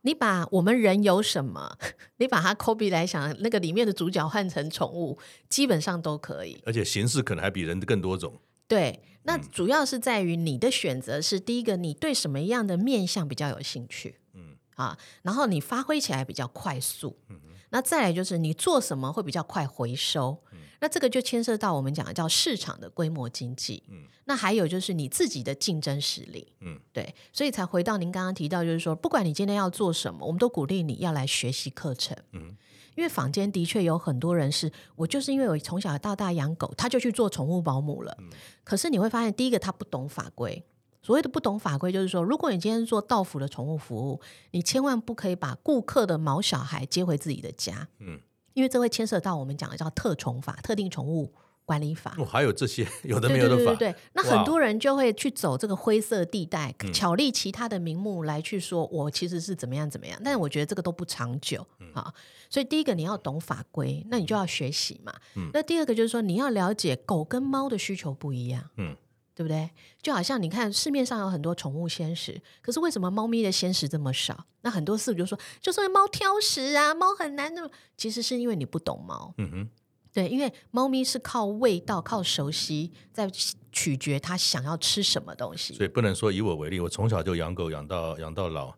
[0.02, 1.76] 你把我们人有什么，
[2.16, 6.62] 你把它 copy 来想，那个里面的主角换成宠物，基本上都可以。
[6.64, 8.40] 而且形式可能还比人的更多种。
[8.66, 20.42] 对，那主要是在于你的选择是、嗯、第一个，你对什么样的面相比较有兴趣，嗯啊，然后你发挥起来比较快速，嗯哼，那再来就是你做什么会比较快回收。
[20.52, 32.56] 嗯那这个就牵涉到我们讲的叫市场的规模经济，嗯，那还有就是你自己的竞争实力，嗯，对，所以才回到您刚刚提到，就是说，不管你今天要做什么，我们都鼓励你要来学习课程，嗯，
[32.96, 38.30] 因为坊间的确有很多人是，我就是因为我从小到大养狗，他就去做宠物保姆了，嗯，
[38.64, 40.64] 可是你会发现，第一个他不懂法规，
[41.02, 44.20] 所谓的不懂法规，就是说，如果你今天做到府的宠物服务，
[44.52, 48.18] 你千万不可以把顾客的毛小孩接回自己的家，嗯。
[48.54, 51.32] 因为这会牵涉到我们讲的叫特宠法、特定宠物
[51.64, 52.14] 管理法。
[52.18, 53.64] 哦，还有这些有的没有的法。
[53.64, 60.20] 对对对对，那很多人就会去走这个灰色地带，巧立其他的名目来去说，我其实是怎么样怎么样。
[60.24, 62.04] 但是我觉得这个都不长久啊。
[62.06, 62.12] 嗯、
[62.48, 65.14] 所以第一个你要懂法规，那你就要学习嘛。
[65.36, 68.70] 嗯、那第二个就是说，你要了解狗跟猫的需求不一样。
[68.76, 68.96] 嗯。
[69.40, 69.70] 对不对？
[70.02, 74.44] 就好像你看市面上有很多宠物鲜食，可是为什么猫咪的鲜食这么少？
[74.60, 77.70] 那很多饲主就说，就是因为猫挑食啊，猫很难的。
[77.96, 79.32] 其实是因为你不懂猫。
[79.38, 79.68] 嗯哼，
[80.12, 83.30] 对，因为猫咪是靠味道、靠熟悉在
[83.72, 85.72] 取决它想要吃什么东西。
[85.72, 88.74] 所以不能说以我为例，我从小就养狗养到养到老，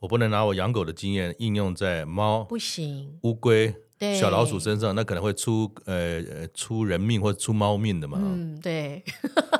[0.00, 3.74] 我不能拿我养狗的经验应用在猫，不行，乌龟。
[4.02, 6.20] 对小老鼠身上，那可能会出呃
[6.52, 8.18] 出人命或者出猫命的嘛。
[8.20, 9.00] 嗯，对。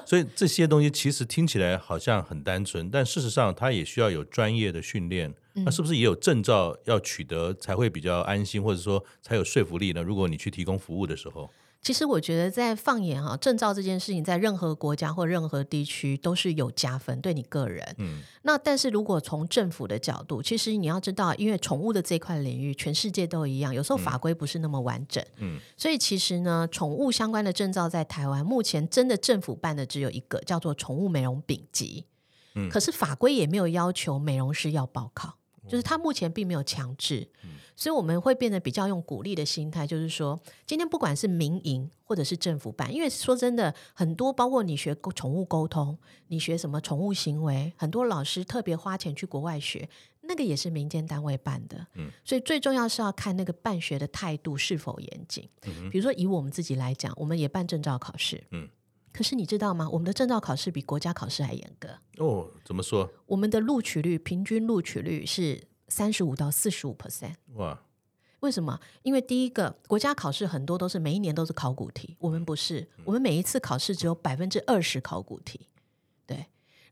[0.05, 5.33] 所以这些东西其实听起来好像很单纯，但事实上它也需要有专业的训练。
[5.55, 10.03] 嗯、那是不是也有证照要取得才会比较安心，或者说才有说服力呢？
[10.03, 11.49] 如果你去提供服务的时候。
[11.83, 17.85] 其实我觉得，在放眼哈证照这件事情，在任何国家或任何地区都是有加分，对你个人。
[17.99, 18.23] 嗯。
[18.43, 25.25] 那但是如果从政府的角度，其实你要知道，因为宠物的这块领域，全世界都一样，有时候法规不是那么完整。
[25.39, 25.59] 嗯。
[25.77, 32.07] 所以其实呢，宠物相关的证照在台湾目前真的政府办的只有一个，叫做宠物美容丙级。
[32.55, 32.69] 嗯。
[32.71, 35.39] 可是法规也没有要求美容师要报考。
[35.69, 45.97] 就是他目前并没有强制，嗯、所以我们会变得比较用鼓励的心态，就是说，今天不管是民营或者是政府办，因为说真的，很多包括你学宠物沟通，
[46.29, 49.89] 你学什么宠物行为，很多老师特别花钱去国外学，
[50.23, 51.87] 那个也是民间单位办的。
[51.95, 55.49] 嗯，所以最重要是要看那个办学的态度是否严谨。
[55.67, 58.43] 嗯，比如说以我们自己来讲，我们也办证照考试。
[58.51, 58.69] 嗯。
[59.13, 59.89] 可是你知道吗？
[59.91, 62.51] 我们的证照考试比国家考试还严格哦。
[62.65, 63.11] 怎么说？
[63.27, 67.35] 我们的录取率平均录取率是三十五到四十五 percent。
[67.55, 67.83] 哇！
[68.41, 68.81] 为什么？
[69.03, 75.69] 因为第一个，国家考试很多都是每一年都是考古题，我们不是，我们每一次考试只有百分之二十考古题。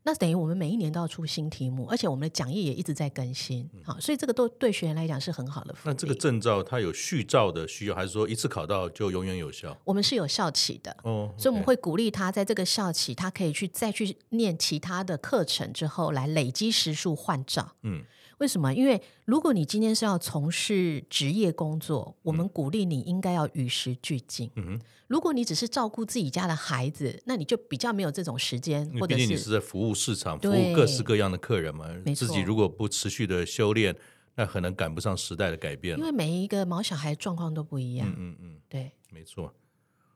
[0.03, 5.75] 那等于我们每一年都要出新题目，而且我们的讲义也一直在更新，好，所以这个都对学员来讲是很好的。
[5.83, 9.77] 那这个证照它有续照的需要，还是说一次考到就永远有效？
[9.83, 17.75] 我们是有效期的哦，所以我们会鼓励他在这个校期，他可以去再去念其他的课程之后，来累积时数换照。
[17.83, 18.03] 嗯。
[18.41, 18.73] 为什么？
[18.73, 24.49] 因为如果你今天是要从事职业工作，我们鼓励你应该要与时俱进。
[24.55, 24.81] 嗯哼。
[25.07, 28.83] 如果你只是照顾自己家的孩子，那你就比较没有这种时间。
[28.99, 31.85] 或者是，毕竟你是在服务市场，服务各式各样的客人嘛。
[32.15, 33.95] 自己如果不持续的修炼，
[34.33, 35.95] 那可能赶不上时代的改变。
[35.99, 38.09] 因为每一个毛小孩状况都不一样。
[38.09, 38.59] 嗯嗯嗯。
[38.67, 39.53] 对，没错。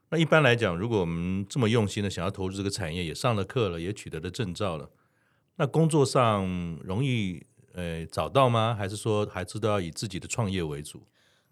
[0.10, 4.90] 那一般来讲，如果我们这么用心的想要投入这个产业，也上了课了，也取得了证照了，
[5.58, 6.44] 那工作上
[6.84, 7.46] 容易。
[7.76, 8.74] 呃，找到吗？
[8.78, 11.04] 还是说还是都要以自己的创业为主？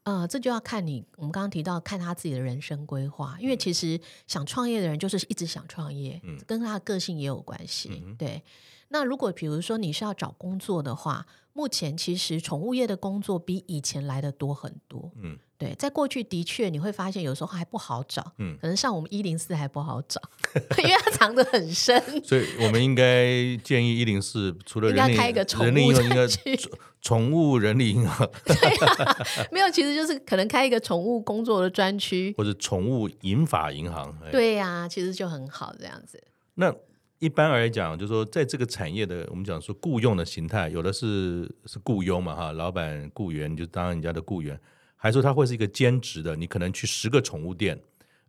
[0.03, 8.01] 呃，这就要看你，我们刚刚提到看他自己的人生规划，因为其实想创业的人就是一直想创业，嗯，跟他的个性也有关系。
[8.05, 8.41] 嗯、对，
[8.89, 15.11] 那如果比如说你是要找工作的话，目前其实宠物业的工作比以前来的多很多。
[15.21, 15.37] 嗯。
[15.63, 20.21] 对，在过去的确你会发现有时候还不好找，嗯，可能像我们一零四还不好找，
[20.77, 22.01] 因为它藏得很深。
[22.23, 26.59] 所以我们应该建议一零四除了人力，开一个宠物专区，
[27.01, 28.29] 宠物人力银行。
[28.45, 28.55] 对
[28.87, 29.17] 啊，
[29.51, 34.13] 没有，其实就是可能开一个宠物工作的专区，或者宠物银发银行。
[34.31, 36.21] 对呀、啊，其实就很好这样子。
[36.55, 36.73] 那
[37.19, 44.59] 一般而讲，就是说，在这个产业的，我们讲说雇佣的形态，有的是是雇佣嘛，哈，老板雇员就当人家的雇员，
[45.03, 46.33] 还是说他会是一个兼职的？
[46.33, 47.77] 你可能去十个宠物店，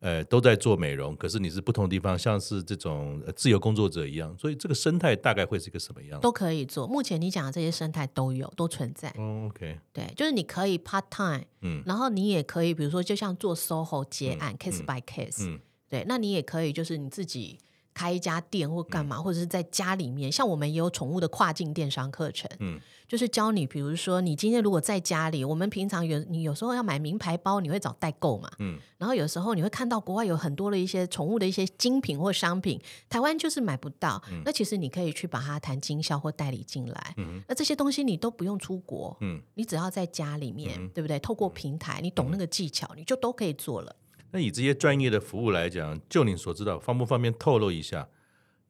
[0.00, 6.20] 呃，都在做美容，可是你是不同地方，像是这种自由工作者一样，所以这个生态大概会是一个什么样？
[6.20, 6.84] 都可以做。
[6.84, 9.08] 目前你讲的这些生态都有，都存在。
[9.16, 17.60] 哦，OK，对，就是你可以 part time，嗯，然后你也可以，比如说就像做 SOHO 结案，嗯，case by case，嗯，对，那你也可以就是你自己。
[17.94, 41.16] 开一家店或干嘛，或者是在家里面，像我们也有宠物的跨境电商课程，嗯，就是教你，比如说你今天如果在家里，我们平常有你有时候要买名牌包，你会找代购嘛，嗯，然后有时候你会看到国外有很多的一些宠物的一些精品或商品，台湾就是买不到，嗯，那其实你可以去把它谈经销或代理进来，嗯，那这些东西你都不用出国，嗯，你只要在家里面，嗯，对不对？
[41.20, 43.94] 透过平台，你懂那个技巧，你就都可以做了。
[44.34, 48.08] 那以这些专业的服务来讲，就你所知道，方不方便透露一下，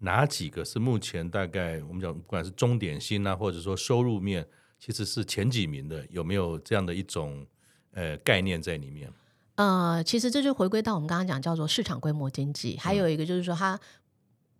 [0.01, 4.47] 哪几个是目前大概我们讲，不管是中点薪啊，或者说收入面，
[4.79, 7.47] 其实是前几名的，有没有这样的一种
[7.93, 9.11] 呃概念在里面？
[9.55, 13.81] 呃，其实这就回归到我们刚刚讲叫做市场规模经济，还有一个就是说它。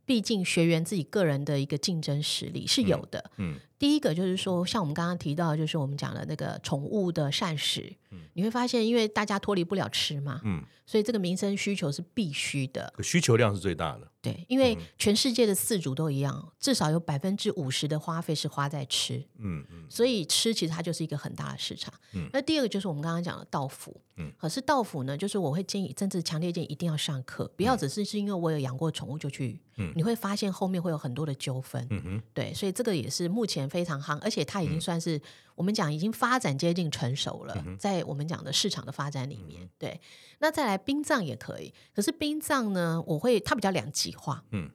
[0.07, 3.19] 毕竟学员自己个人的一个竞争实力是有的。
[3.39, 14.09] 嗯，嗯，第一个就是说，像我们刚刚提到，就是我们讲的那个宠物的膳食，嗯，你会发现，因为大家脱离不了吃嘛，嗯，所以这个民生需求是必须的，需求量是最大的。
[14.23, 21.93] 对，因为全世界的饲主都一样，至少有百分之五十的花费是花在吃，嗯嗯，所以吃其实它就是一个很大的市场。
[22.15, 29.61] 嗯，那第二个就是我们刚刚讲的到府，嗯，可是到府呢，就是我会建议，甚至强烈建议一定要上课，不要只是是因为我有养过宠物就去。
[29.77, 35.21] 嗯，你会发现后面会有很多的纠纷，嗯哼，对，所以这个也是目前非常夯，而且它已经算是
[35.55, 40.01] 我们讲已经发展接近成熟了，在我们讲的市场的发展里面，对。
[40.41, 44.69] 那再来殡葬也可以，可是殡葬呢，我会它比较两极化，嗯，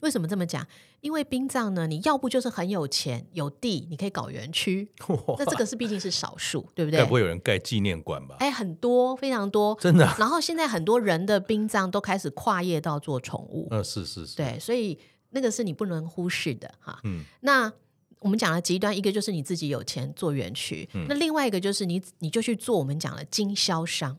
[0.00, 0.66] 为什么这么讲？
[1.00, 4.88] 因为殡葬呢，你要不就是很有钱有地，你可以搞园区，
[5.36, 7.00] 那这个是毕竟是少数，对不对？
[7.00, 8.36] 该不会有人盖纪念馆吧？
[8.38, 10.04] 哎，很多，非常多，真的。
[10.18, 14.96] 然后现在很多人的殡葬都开始跨业到做宠物，嗯，是是是，对，所以
[15.30, 17.00] 那个是你不能忽视的哈。
[17.02, 17.72] 嗯，那
[18.22, 24.16] 我们讲的极端，一个就是你自己有钱做园区，嗯，那另外一个就是你你就去做我们讲的经销商。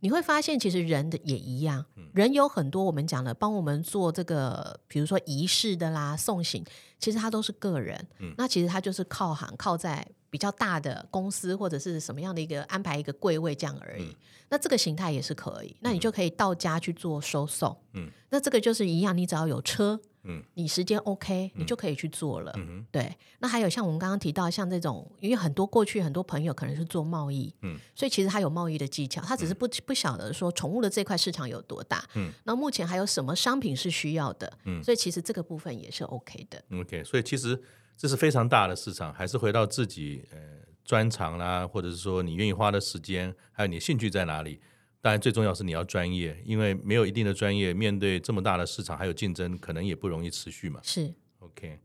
[0.00, 6.62] 你会发现，其实人的也一样，人有很多我们讲的帮我们做这个，比如说仪式的啦、送行，
[6.98, 8.06] 其实他都是个人。
[8.36, 14.14] 那其实他就是靠行，靠在比较大的公司或者是什么样的一个安排一个柜位这样而已。
[14.50, 17.74] 那这个形态也是可以，那你就可以到家去做收送。
[17.94, 19.98] 嗯那这个就是一样，你只要有车。
[20.24, 22.52] 嗯，你时间 OK，你就可以去做了。
[22.56, 23.14] 嗯，对。
[23.38, 32.04] 那还有像我们刚刚提到，像这种，因为很多过去很多朋友可能是做贸易，嗯，所以其实他有贸易的技巧，他只是不不晓得说宠物的这块市场有多大。
[32.14, 34.52] 嗯，那目前还有什么商品是需要的？
[34.64, 36.64] 嗯，所以其实这个部分也是 OK 的。
[36.72, 37.60] OK，所以其实
[37.96, 40.38] 这是非常大的市场，还是回到自己呃
[40.84, 44.60] 专长啦，或者是说你愿意花的时间，还有你兴趣在哪里。
[45.04, 50.80] 当然，最重要是你要专业，因为没有一定的专业，面对这么大的市场还有竞争，可能也不容易持续嘛。
[50.82, 51.78] 是，OK。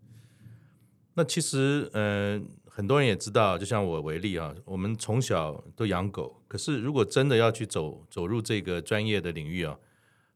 [1.16, 9.78] 那其实，嗯、呃，很多人也知道，就像我为例啊，我们从小都养狗，可是如果真的要去走走入这个专业的领域啊，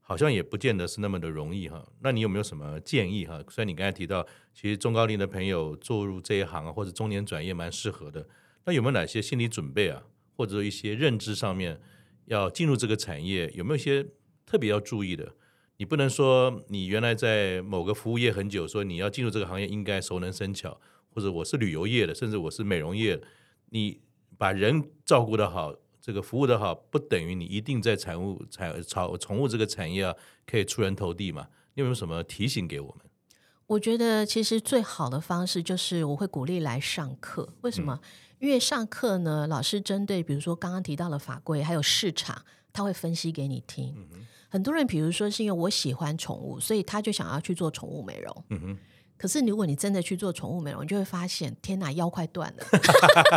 [0.02, 1.88] 好像也不见得是那么的容易哈。
[2.02, 3.42] 那你有没有什么建议哈？
[3.48, 8.28] 虽然你刚才提到，其实中高龄的朋友做入这一行啊，或者中年转业蛮适合的，
[8.66, 10.04] 那有没有哪些心理准备啊，
[10.36, 11.80] 或者说一些认知上面？
[12.26, 14.06] 要进入这个产业，有没有一些
[14.46, 15.34] 特别要注意的？
[15.78, 23.28] 你不能说你原来在某个服务业很久，说你要进入这个行业应该熟能生巧，或者我是旅游业的，甚至我是美容业的，
[23.72, 24.00] 你
[24.38, 31.48] 把人照顾得好，这个服务得好，不等于你一定在产物产宠宠物这个产业啊可以出人头地嘛？
[31.74, 33.06] 你有没有什么提醒给我们？
[33.66, 38.00] 我觉得其实最好的方式就是我会鼓励来上课，为什么？
[38.02, 38.08] 嗯
[38.44, 43.96] 因为上课呢，老师针对比如说刚刚提到的法规还有市场，他会分析给你听。
[44.12, 48.44] 嗯、很多人比如说是因为我喜欢宠物，所以他就想要去做宠物美容。
[48.50, 48.78] 嗯哼
[49.24, 52.66] 可是如果你真的去做宠物美容，你就会发现，天哪，腰快断了，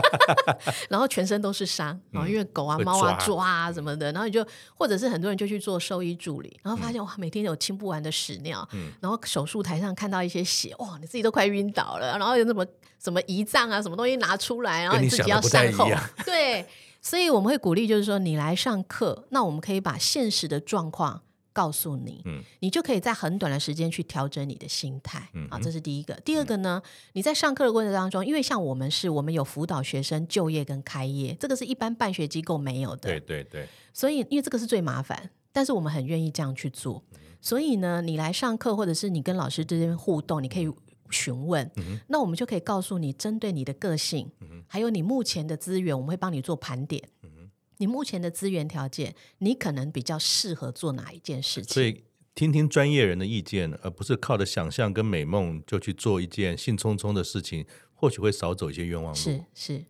[0.91, 4.45] 然后全身都是伤，然后因为狗啊、猫啊抓啊什么的，然后你就
[4.75, 8.69] 或者是很多人就去做兽医助理，然后发现哇，每天有清不完的屎尿，
[8.99, 12.67] 然后手术台上看到一些血，哇，你自己都快晕倒了，然后有什么
[12.99, 15.89] 什么胰脏啊，什么东西拿出来，然后你自己要善后，
[16.27, 16.67] 对，
[17.01, 21.23] 所以我们会鼓励，就是说你来上课，那我们可以把现实的状况。
[21.57, 26.13] 告诉你，嗯，你就可以在很短的时间去调整你的心态，嗯，啊，这是第一个。
[26.17, 26.83] 第二个呢，
[27.15, 33.67] 你在上课的过程当中，因为像我们是，我们有辅导学生就业跟开业，这个是一般办学机构没有的，对对对。
[33.95, 37.03] 所以，因为这个是最麻烦，但是我们很愿意这样去做。
[37.41, 40.71] 所以呢，你来上课，或者是你跟老师之间互动，你可以
[41.11, 47.03] 询问，嗯、那我们就可以告诉你，针对你的个性，嗯、还有你目前的资源，我们会帮你做盘点。
[47.77, 51.75] 嗯、你目前的资源条件，你可能比较适合做哪一件事情？
[51.75, 52.05] 所以
[52.35, 57.65] 听听专业人的意见，而不是靠着想象跟美梦就去做一件兴冲冲的事情，
[57.95, 59.19] 或许会少走一些冤枉路。
[59.19, 59.85] 是是。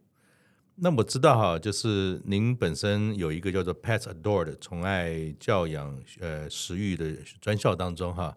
[0.76, 8.36] 那我知道哈，就是您本身有一个叫做 Pets Adored 宠爱教养呃食欲的专校当中哈，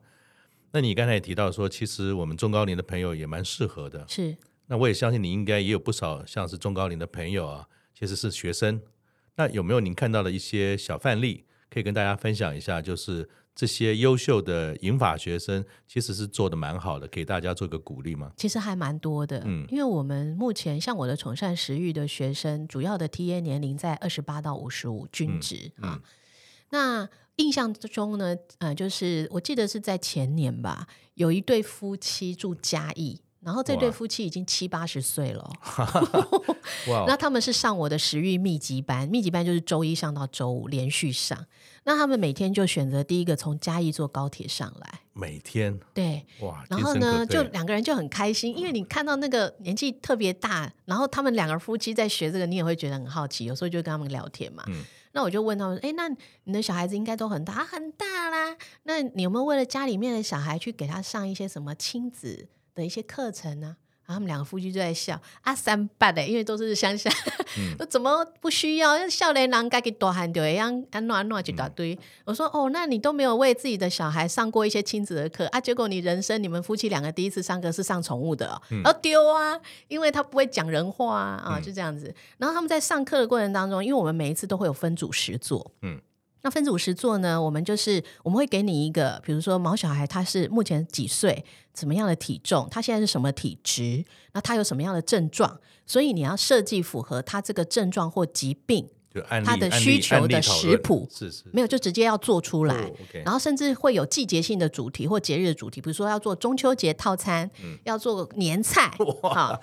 [0.72, 4.06] 那你刚才也提到说，其实我们中高龄的朋友也蛮适合的。
[4.08, 4.38] 是。
[4.68, 8.82] 那我也相信你应该也有不少像是中高龄的朋友啊，其实是学生。
[9.40, 12.82] 那有没有您看到的一些小范例，可以跟大家分享一下？
[12.82, 13.30] 就是。
[13.56, 18.32] 这些优秀的银法学生其实是做的蛮好的，给大家做个鼓励吗？
[18.38, 26.00] 其实还蛮多的，嗯，因为我们目前像我的宠善食育的学生，主要的 TA 年龄在二十八到五十五，均值啊。
[26.70, 33.20] 那印象之中呢，呃，就是我记得是在前年吧，有一对夫妻住嘉义。
[33.42, 35.50] 然后这对夫妻已经七八十岁了，
[36.90, 41.46] 哇那他们是上我的食欲密集班，密集班就是周一上到周五连续上。
[41.86, 54.64] 那他们每天就选择第一个从嘉义坐高铁上来，每天对哇，然后呢就两个人就很开心，因为你看到那个年纪特别大，然后他们两个夫妻在学这个，你也会觉得很好奇，有时候就跟他们聊天嘛。
[54.68, 54.84] 嗯、
[55.14, 56.10] 那我就问他们，哎，那
[56.44, 58.58] 你的小孩子应该都很大，啊、很大啦。
[58.84, 62.50] 那你有没有为了家里面的小孩去给他上一些什么亲子？
[62.80, 63.76] 的一些课程呢、啊，
[64.06, 67.12] 然后他们两个夫妻就在笑啊，三八的，因为都是乡下，
[67.90, 69.08] 怎么不需要？
[69.08, 71.94] 少年郎该给多喊对一样，安诺安诺一大堆。
[71.94, 75.60] 嗯、我说哦，那你都没有为自己的小孩上过一些亲子的课啊？
[75.60, 82.14] 结果你人生你们夫妻两个第一次上课是上宠物的、哦，然后丢啊，因为他不会讲人话啊，啊，就这样子。
[82.38, 86.02] 然后他们在上课的过程当中，因为我们每一次都会有分组实作，嗯。
[86.42, 87.42] 那分子五十做呢？
[87.42, 98.88] 我们就是我们会给你一个，比如说毛小孩他是目前几岁，怎么样的体重，他现在是什么体质，那他有什么样的症状，所以你要设计符合他这个症状或疾病，
[99.44, 102.90] 他的需求的食谱，是是，没有就直接要做出来，
[103.26, 109.62] 然后甚至会有季节性的主题或节日的主题，比如说要做中秋节套餐，嗯、要做年菜，哇好，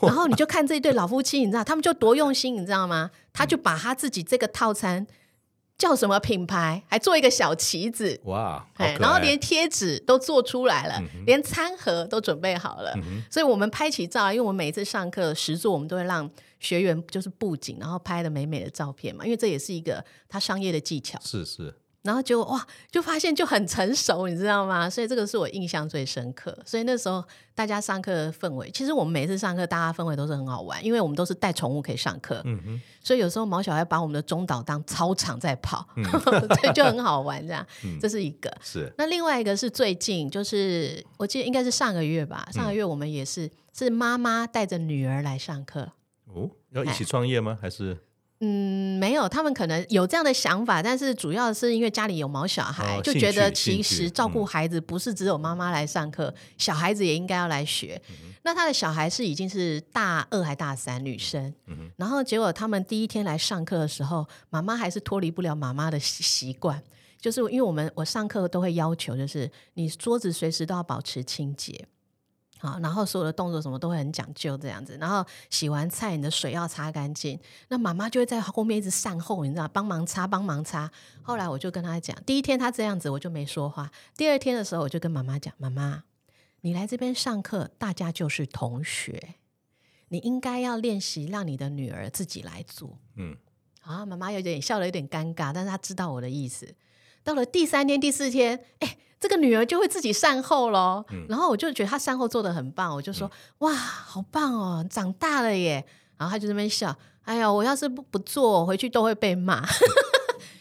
[0.00, 3.10] 然后你就看这一对老夫妻，你知道他们就多用心，你知道吗？
[3.34, 5.06] 他就把他自己这个套餐。
[5.76, 6.82] 叫什么品牌？
[6.88, 8.64] 还做一个小旗子哇！
[8.98, 12.92] 然后连贴纸都做出来了，嗯、连餐盒都准备好了。
[12.96, 19.24] 嗯、所以我们拍起照，因为我们每一次上课实作，我们都会让学员就是布景，然后拍的美美的照片嘛。
[19.24, 21.18] 因为这也是一个他商业的技巧。
[21.22, 21.74] 是是。
[22.04, 24.88] 然后结果哇，就发现就很成熟，你知道吗？
[24.90, 26.56] 所以这个是我印象最深刻。
[26.64, 27.24] 所以那时候
[27.54, 32.42] 大家上课的氛围，其实我们每次上课，大家氛围都是很好玩，因为我们都是带宠物可以上课。
[32.44, 32.82] 嗯哼。
[33.02, 36.04] 所以有时候毛小孩把我们的中岛当操场在跑，嗯、
[36.60, 37.66] 所以就很好玩这样。
[37.84, 38.54] 嗯、这是一个。
[38.62, 38.92] 是。
[38.98, 42.46] 那另外一个是最近，就是我记得应该是上个月吧。
[42.52, 45.92] 上个月我们也是、嗯、是妈妈带着女儿来上课。
[46.26, 47.58] 哦，要一起创业吗？
[47.58, 47.96] 还是？
[48.46, 57.98] 嗯，没有，他们可能有这样的想法，但是主要是因为家里有毛小孩，哦、就觉得其实照顾孩子不是只有妈妈来上课，嗯、小孩子也应该要来学。
[58.10, 66.82] 嗯、那他的小孩是已经是大二还大三女生，嗯、然后结果他们第一天来上课的时候，妈妈还是脱离不了妈妈的习惯，
[67.18, 71.86] 就是因为我们我上课都会要求，就是你桌子随时都要保持清洁。
[72.64, 77.38] 好，然后所有的动作什么都会很讲究这样子，然后洗完菜，你的水要擦干净。
[77.68, 80.90] 那妈妈就会在后面一直善后，你知道，帮忙擦，帮忙擦。
[81.22, 83.92] 后来我就跟她讲，第一天她这样子，我就没说话。
[84.16, 86.04] 第二天的时候，我就跟妈妈讲，妈妈，
[86.62, 89.34] 你来这边上课，大家就是同学，
[90.08, 92.98] 你应该要练习让你的女儿自己来做。
[93.16, 93.36] 嗯，
[93.82, 96.74] 啊，妈妈有点笑得有点尴尬，但是她知道我的意思。
[97.24, 98.98] 到了第三天、第四天，哎。
[99.20, 105.82] 这个女儿就会自己善后咯，嗯、然后我就觉得她善后做的很棒，我就说、嗯、哇，好棒哦，长大了耶。
[106.18, 109.64] 然后她就在那边笑，哎呀，我要是不不做，回去都会被骂。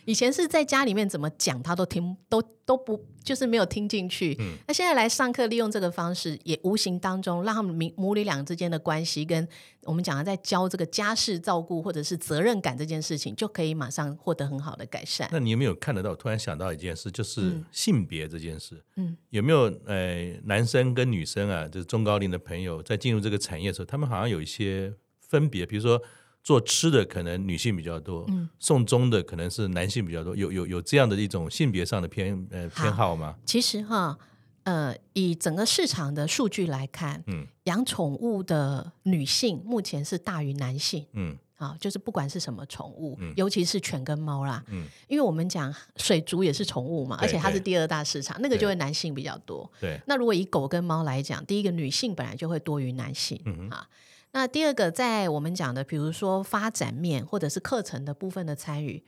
[0.05, 3.05] 以前是在家里面怎么讲，他都听都都不。
[3.23, 4.35] 就是没有听进去。
[4.37, 9.47] 嗯，那现在来上课，利用这个方式，也无形当中让他们母女俩之间的关系，跟
[9.83, 15.29] 我们讲的在教这个家事照顾或者是责任感这件事情，就可以马上获得很好的改善。
[15.31, 16.13] 那你有没有看得到？
[16.13, 18.83] 突然想到一件事，就是性别这件事。
[18.97, 26.01] 嗯，有没有呃男生跟女生啊，就是中高龄的朋友，在进入这个产业的时候，他们好像有一些分别，比如说。
[26.43, 33.35] 做吃的可能女性比较多，嗯，送终的可能是男性比较多，有有有这样的一种性别上的偏呃偏好吗？
[33.45, 34.17] 其实哈，
[34.63, 49.71] 呃，以整个市场的数据来看，嗯，养宠物的女性目前是大于男性，嗯，啊，就是不管是什么宠物，嗯、尤其是犬跟猫啦，嗯，因为我们讲水族也是宠物嘛，而且它是第二大市场，那个就会男性比较多。
[49.79, 53.87] 对，那如果以狗跟猫来讲，第一个女性本来就会多于男性，嗯啊，
[54.33, 59.05] 那第二个在我们讲的，比如说发展面或者是课程的部分的参与，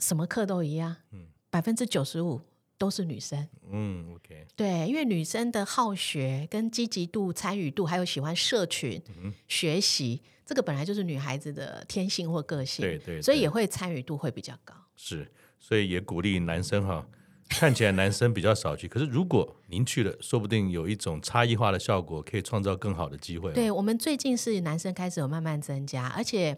[0.00, 2.40] 什么课都一样，嗯，百分之九十五。
[2.76, 14.74] 都是女生，嗯，OK，对，因为女生的好学、跟积极度、参与度，还有喜欢社群、嗯、学习，这个本来就是女孩子的天性或个性，对，对对，所以也会参与度会比较高。
[14.96, 17.06] 是，所以也鼓励男生哈，
[17.48, 23.52] 看起来男生比较少去，可是如果您去了，说不定有一种差异化的效果，可以创造更好的机会。
[23.52, 26.56] 对，我们最近是男生开始有慢慢增加，而且。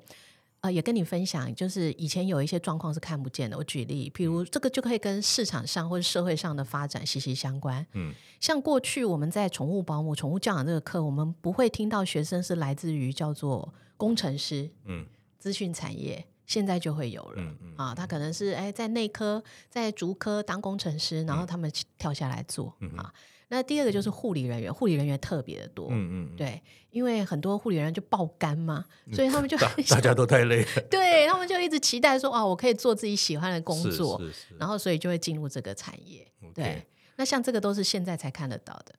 [0.63, 3.57] 呃，也跟你分享，就是以前有一些状况是看不见的。
[3.59, 7.87] 我举例，比如这个就可以跟市场上或者社会上的发展息息相关。
[7.93, 15.05] 嗯，像过去我们在宠物保姆、宠物教养这个课，我们不会听到学生是来自于叫做工程师、嗯，
[15.39, 17.35] 资讯产业，现在就会有了。
[17.37, 23.13] 嗯嗯，啊，他可能是哎在内科、在竹科当工程师，然后他们跳下来做啊。
[23.13, 23.13] 嗯
[23.49, 34.21] 那第二个就是护理人员，护理人员特别的多，嗯嗯，对，因为很多护理人员就爆肝嘛，所以他们 就大大家都太累了， 对他们就一直期待说啊，我可以做自己喜欢的工作，
[34.59, 36.27] 然后所以就会进入这个产业。
[36.53, 36.85] 对，
[37.15, 38.93] 那像这个都是现在才看得到的。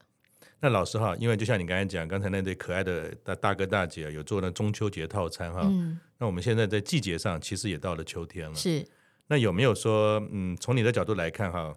[0.59, 8.85] 那老师哈，因为就像你刚才讲，刚才那对可爱的大大哥大姐有做那中秋节套餐哈，嗯，那我们现在在季节上其实也到了秋天了，是。
[9.27, 11.75] 那有没有说，嗯，从你的角度来看哈？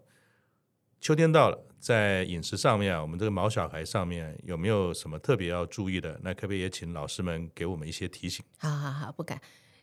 [1.00, 6.20] 秋天到了，在饮食上面啊，我们这个毛小孩上面有没有什么特别要注意的？
[6.22, 8.44] 那可不可以也请老师们给我们一些提醒？
[8.58, 9.40] 好好好，不敢。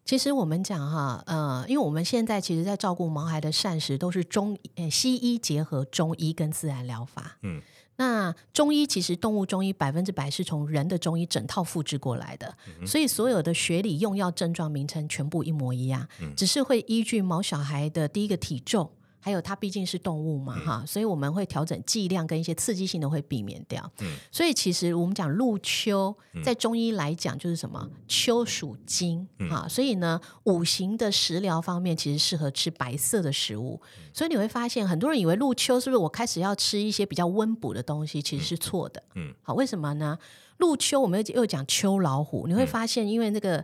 [0.07, 7.37] 其实我们讲哈，呃，因为我们现在其实，在照顾毛孩的膳食都是中呃西医结合中医跟自然疗法。
[7.41, 7.61] 嗯，
[7.97, 18.89] 那中医其实动物中医百分之百是从人的中医整套复制过来的，嗯、所以所有的学理用药症状名称全部一模一样，嗯、只是会依据毛小孩的第一个体重。
[19.19, 23.91] 还有它毕竟是动物嘛，哈、嗯，所以我们会调整剂量跟一些刺激性的会避免掉。
[23.99, 27.89] 嗯，所以其实我们讲入秋，在中医来讲就是什么？
[28.07, 33.81] 秋属金，哈、嗯，所以呢，五行的食疗方面其实适合吃白色的食物。
[33.97, 38.21] 嗯、所以你会发现，很多人以为入秋是不是我开始要吃一些比较温补的东西？
[38.21, 39.03] 其实是错的。
[39.15, 40.17] 嗯，好，为什么呢？
[40.57, 43.63] 入秋，我们又又讲秋老虎，你会发现，因为那个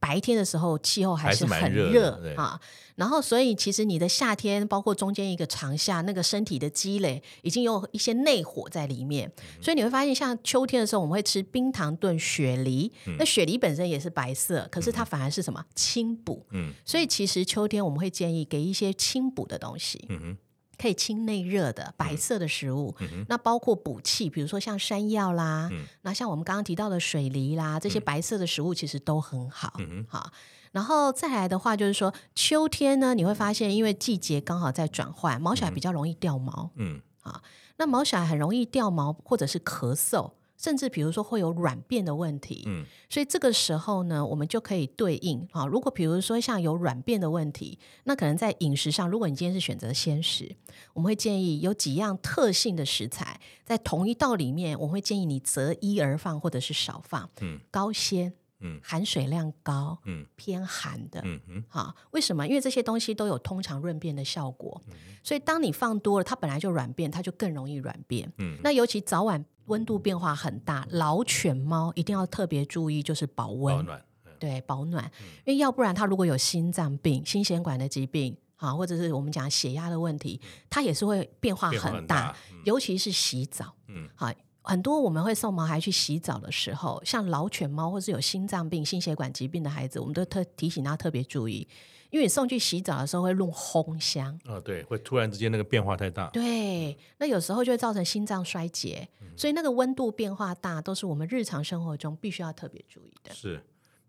[0.00, 2.60] 白天的时候气候还是很热啊，
[2.96, 9.30] 然后所以其实你的夏天，包括中间一个长夏，那个身体的积累已经有一些内火在里面，
[9.60, 15.64] 所以你会发现，像秋天的时候，我们会吃冰糖炖雪梨，那雪梨本身也是白色，可是它反而是什么？
[15.74, 20.36] 清补，嗯，所以其实秋天我们会建议给一些清补的东西，嗯哼。
[20.82, 22.92] 可以清内热的白色的食物，
[23.28, 29.74] 那包括补气，比如说像山药啦，嗯、那像我们刚刚提到的水梨啦，这些白色的食物其实都很好。
[29.78, 30.32] 嗯、好，
[30.72, 36.70] 然后再来的话就是说，秋天呢，你会发现因为季节刚好在转换，毛小孩比较容易掉毛。
[36.74, 37.40] 嗯，啊，
[37.76, 40.32] 那毛小孩很容易掉毛或者是咳嗽。
[40.62, 45.66] 甚至比如说会有软便的问题，嗯，所以这个时候呢，我们就可以对应啊。
[45.66, 50.54] 如果比如说像有软便的问题，那可能在饮食上，如果你今天是选择鲜食，
[50.92, 58.32] 我们会建议有几样特性的食材在同一道里面，我们会建议你择一而放或者是少放，嗯，高纤。
[58.62, 62.46] 嗯，含水量高，嗯，偏寒的，嗯嗯，好，为什么？
[62.46, 68.32] 因为这些东西都有通常润便的效果，嗯、所以当你放多了，它本来就软便，它就更容易软便。
[68.38, 74.04] 嗯，那尤其早晚温度变化很大，老犬猫一定要特别注意，就是保温，保暖，
[74.38, 80.40] 对，保暖，嗯、因为要不然它如果有心脏病、心血管的疾病，啊，或者是我们讲血压的问题，
[80.70, 84.32] 它也是会变化很大，很大嗯、尤其是洗澡，嗯，好。
[84.62, 91.66] 很多我们会送毛孩去洗澡的时候，像老犬猫或是有心脏病、心血管疾病的孩子，我们都特提醒他特别注意，
[92.10, 103.34] 因为你送去洗澡的时候会弄烘箱啊、哦，对，会突然之间那个变化太大，对，那有时候就会造成心脏衰竭，嗯、所以那个温度变化大都是我们日常生活中必须要特别注意的。
[103.34, 103.60] 是，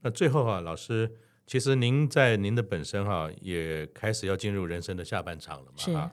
[0.02, 1.12] 那最后啊，老师，
[1.48, 6.10] 其实您在您的本身哈、啊，也开始要进入人生的下半场了嘛，是。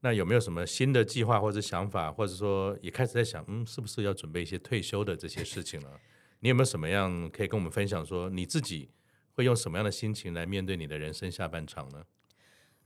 [0.00, 5.90] 那有没有什么新的计划或者想法，或者说也开始在想，嗯，是不是要准备一些退休的这些事情了？
[6.40, 8.04] 你有没有什么样可以跟我们分享？
[8.04, 8.90] 说你自己
[9.32, 12.04] 会用什么样的心情来面对你的人生下半场呢？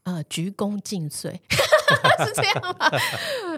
[0.05, 1.31] 呃，鞠躬尽瘁
[2.25, 2.91] 是这样吗？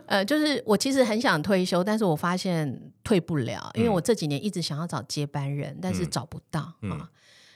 [0.07, 7.09] 呃，就是我其实很想退休，但是我发现退不了，因为我这几年一直想要找接班人，嗯、但是找不到啊。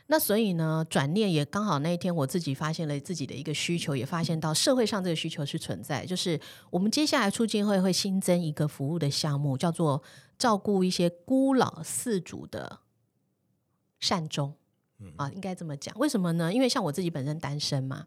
[0.08, 6.06] 那所以呢，转念也刚好那一天，我自己发现了自己的一个需求，也发现到社会上这个需求是存在。
[6.06, 6.40] 就是
[6.70, 10.02] 我们接下来促进会会新增一个服务的项目，叫做
[10.38, 12.80] 照顾一些孤老四主的
[13.98, 14.54] 善终。
[15.16, 15.94] 啊，应该这么讲。
[15.98, 16.50] 为什么呢？
[16.50, 18.06] 因为像我自己本身单身嘛，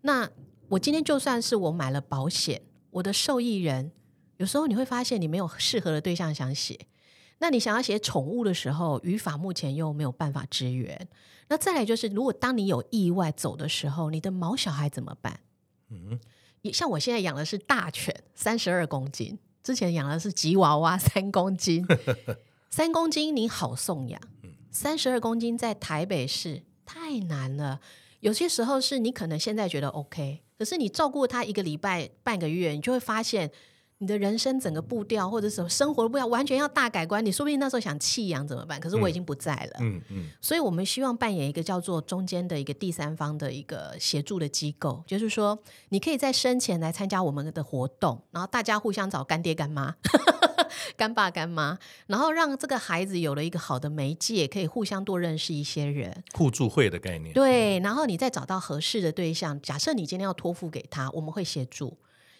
[0.00, 0.28] 那
[0.68, 2.60] 我今天就算是我买了保险，
[2.90, 3.92] 我的受益人
[4.38, 6.88] 有时候你会发现你没有适合的对象想写，
[7.40, 11.08] 那你想要写宠物的时候，语法目前又没有办法支援。
[11.48, 15.40] 那再来就是，如果当你有意外走的时候，你的毛小孩怎么办？
[15.88, 16.18] 嗯，
[16.72, 21.86] 像我现在养的是大犬，三十二公斤，之前养的是吉娃娃，三公斤，
[22.68, 24.20] 三公斤你好送养，
[24.70, 27.80] 三十二公斤在台北市太难了。
[28.20, 33.50] 有些时候是你可能现在觉得 OK，可是你照顾它一个礼拜、半个月，你就会发现。
[34.00, 38.78] 你的人生整个步调或者什么生活的步调完全要大改观，你说不定那时候想弃养怎么办？
[38.78, 49.96] 可是我已经不在了，嗯嗯，嗯，所以我们希望扮演一个叫做中间的一个第三方的一个协助的机构，就是说你可以在生前来参加我们的活动，然后大家互相找干爹干妈、
[50.96, 51.76] 干爸干妈，
[52.06, 61.96] 然后让这个孩子有了一个好的媒介，可以互相多认识一些人，互助会的概念，对，然后你再找到合适的对象，假设你今天要托付给他，我们会协助。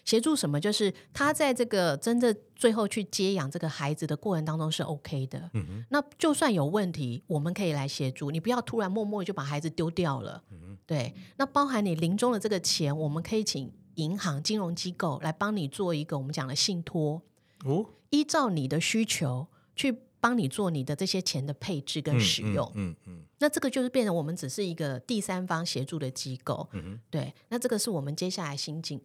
[0.09, 0.59] 协助什么？
[0.59, 5.51] 就是他在这个真正最后去接养这个孩子的过程当中是 OK 的。
[5.89, 8.31] 那就算有问题，我们可以来协助。
[8.31, 10.41] 你不要突然默默就把孩子丢掉了。
[10.87, 11.13] 对。
[11.37, 17.21] 那包含你临终的这个钱，我们可以请银行、金融机构来帮你做一个我们讲的信托。
[17.65, 17.85] 哦。
[18.09, 19.45] 依照你的需求
[19.75, 22.65] 去帮你做你的这些钱的配置跟使用。
[22.73, 23.23] 嗯嗯，嗯，嗯。
[23.37, 26.67] 那这个就是变成我们只是一个第三方协助的机构。
[27.11, 27.31] 对。
[27.49, 28.99] 那这个是我们接下来心境。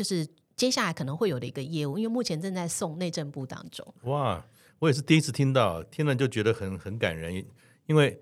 [0.00, 0.26] 就是
[0.56, 3.86] 接下来可能会有的一个业务，因为目前正在送内政部当中。
[4.04, 4.42] 哇，
[4.78, 7.44] 我也是第一次听到，听了就觉得很很感人，
[7.84, 8.18] 因为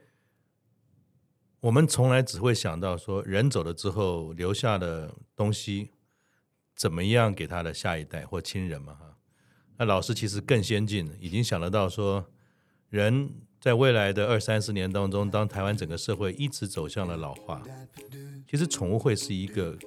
[1.60, 5.92] 我们从来只会想到说人走了之后留下的东西
[6.74, 9.16] 怎么样给他的下一代或亲人嘛哈。
[9.76, 12.28] 那老师其实更先进，已经想得到说
[12.88, 17.62] 人在未来的二三十年当中，当台湾整个社会一直走向了老化，
[18.50, 19.78] 其实宠物会是一个。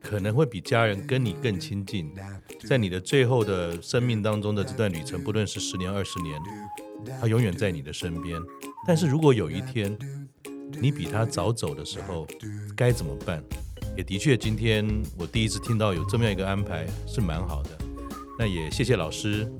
[0.00, 2.12] 可能会比家人跟你更亲近，
[2.66, 6.40] 在你的最后的生命当中的这段旅程，不论是十年、二十年，
[7.20, 8.40] 他永远在你的身边。
[8.86, 9.96] 但是如果有一天
[10.80, 12.26] 你比他早走的时候，
[12.76, 13.42] 该怎么办？
[13.96, 14.86] 也的确，今天
[15.18, 17.70] 我第一次听到有这么样一个安排，是蛮好的。
[18.38, 19.50] 那也谢谢老师，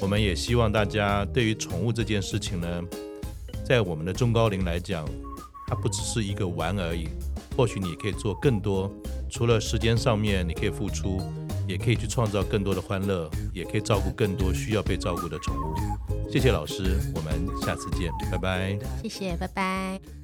[0.00, 2.82] 我们也希望大家对于宠物这件事情呢，
[3.64, 5.06] 在我们的中高龄来讲，
[5.66, 7.08] 它不只是一个玩而已。
[7.54, 8.90] 或许你可以做更多，
[9.32, 11.18] 除了时间上面你可以付出，
[11.66, 15.74] 也可以去创造更多的欢乐，也可以照顾更多需要被照顾的宠物。
[16.30, 18.78] 谢谢老师，我们下次见，拜拜。
[19.02, 20.21] 谢谢，拜拜。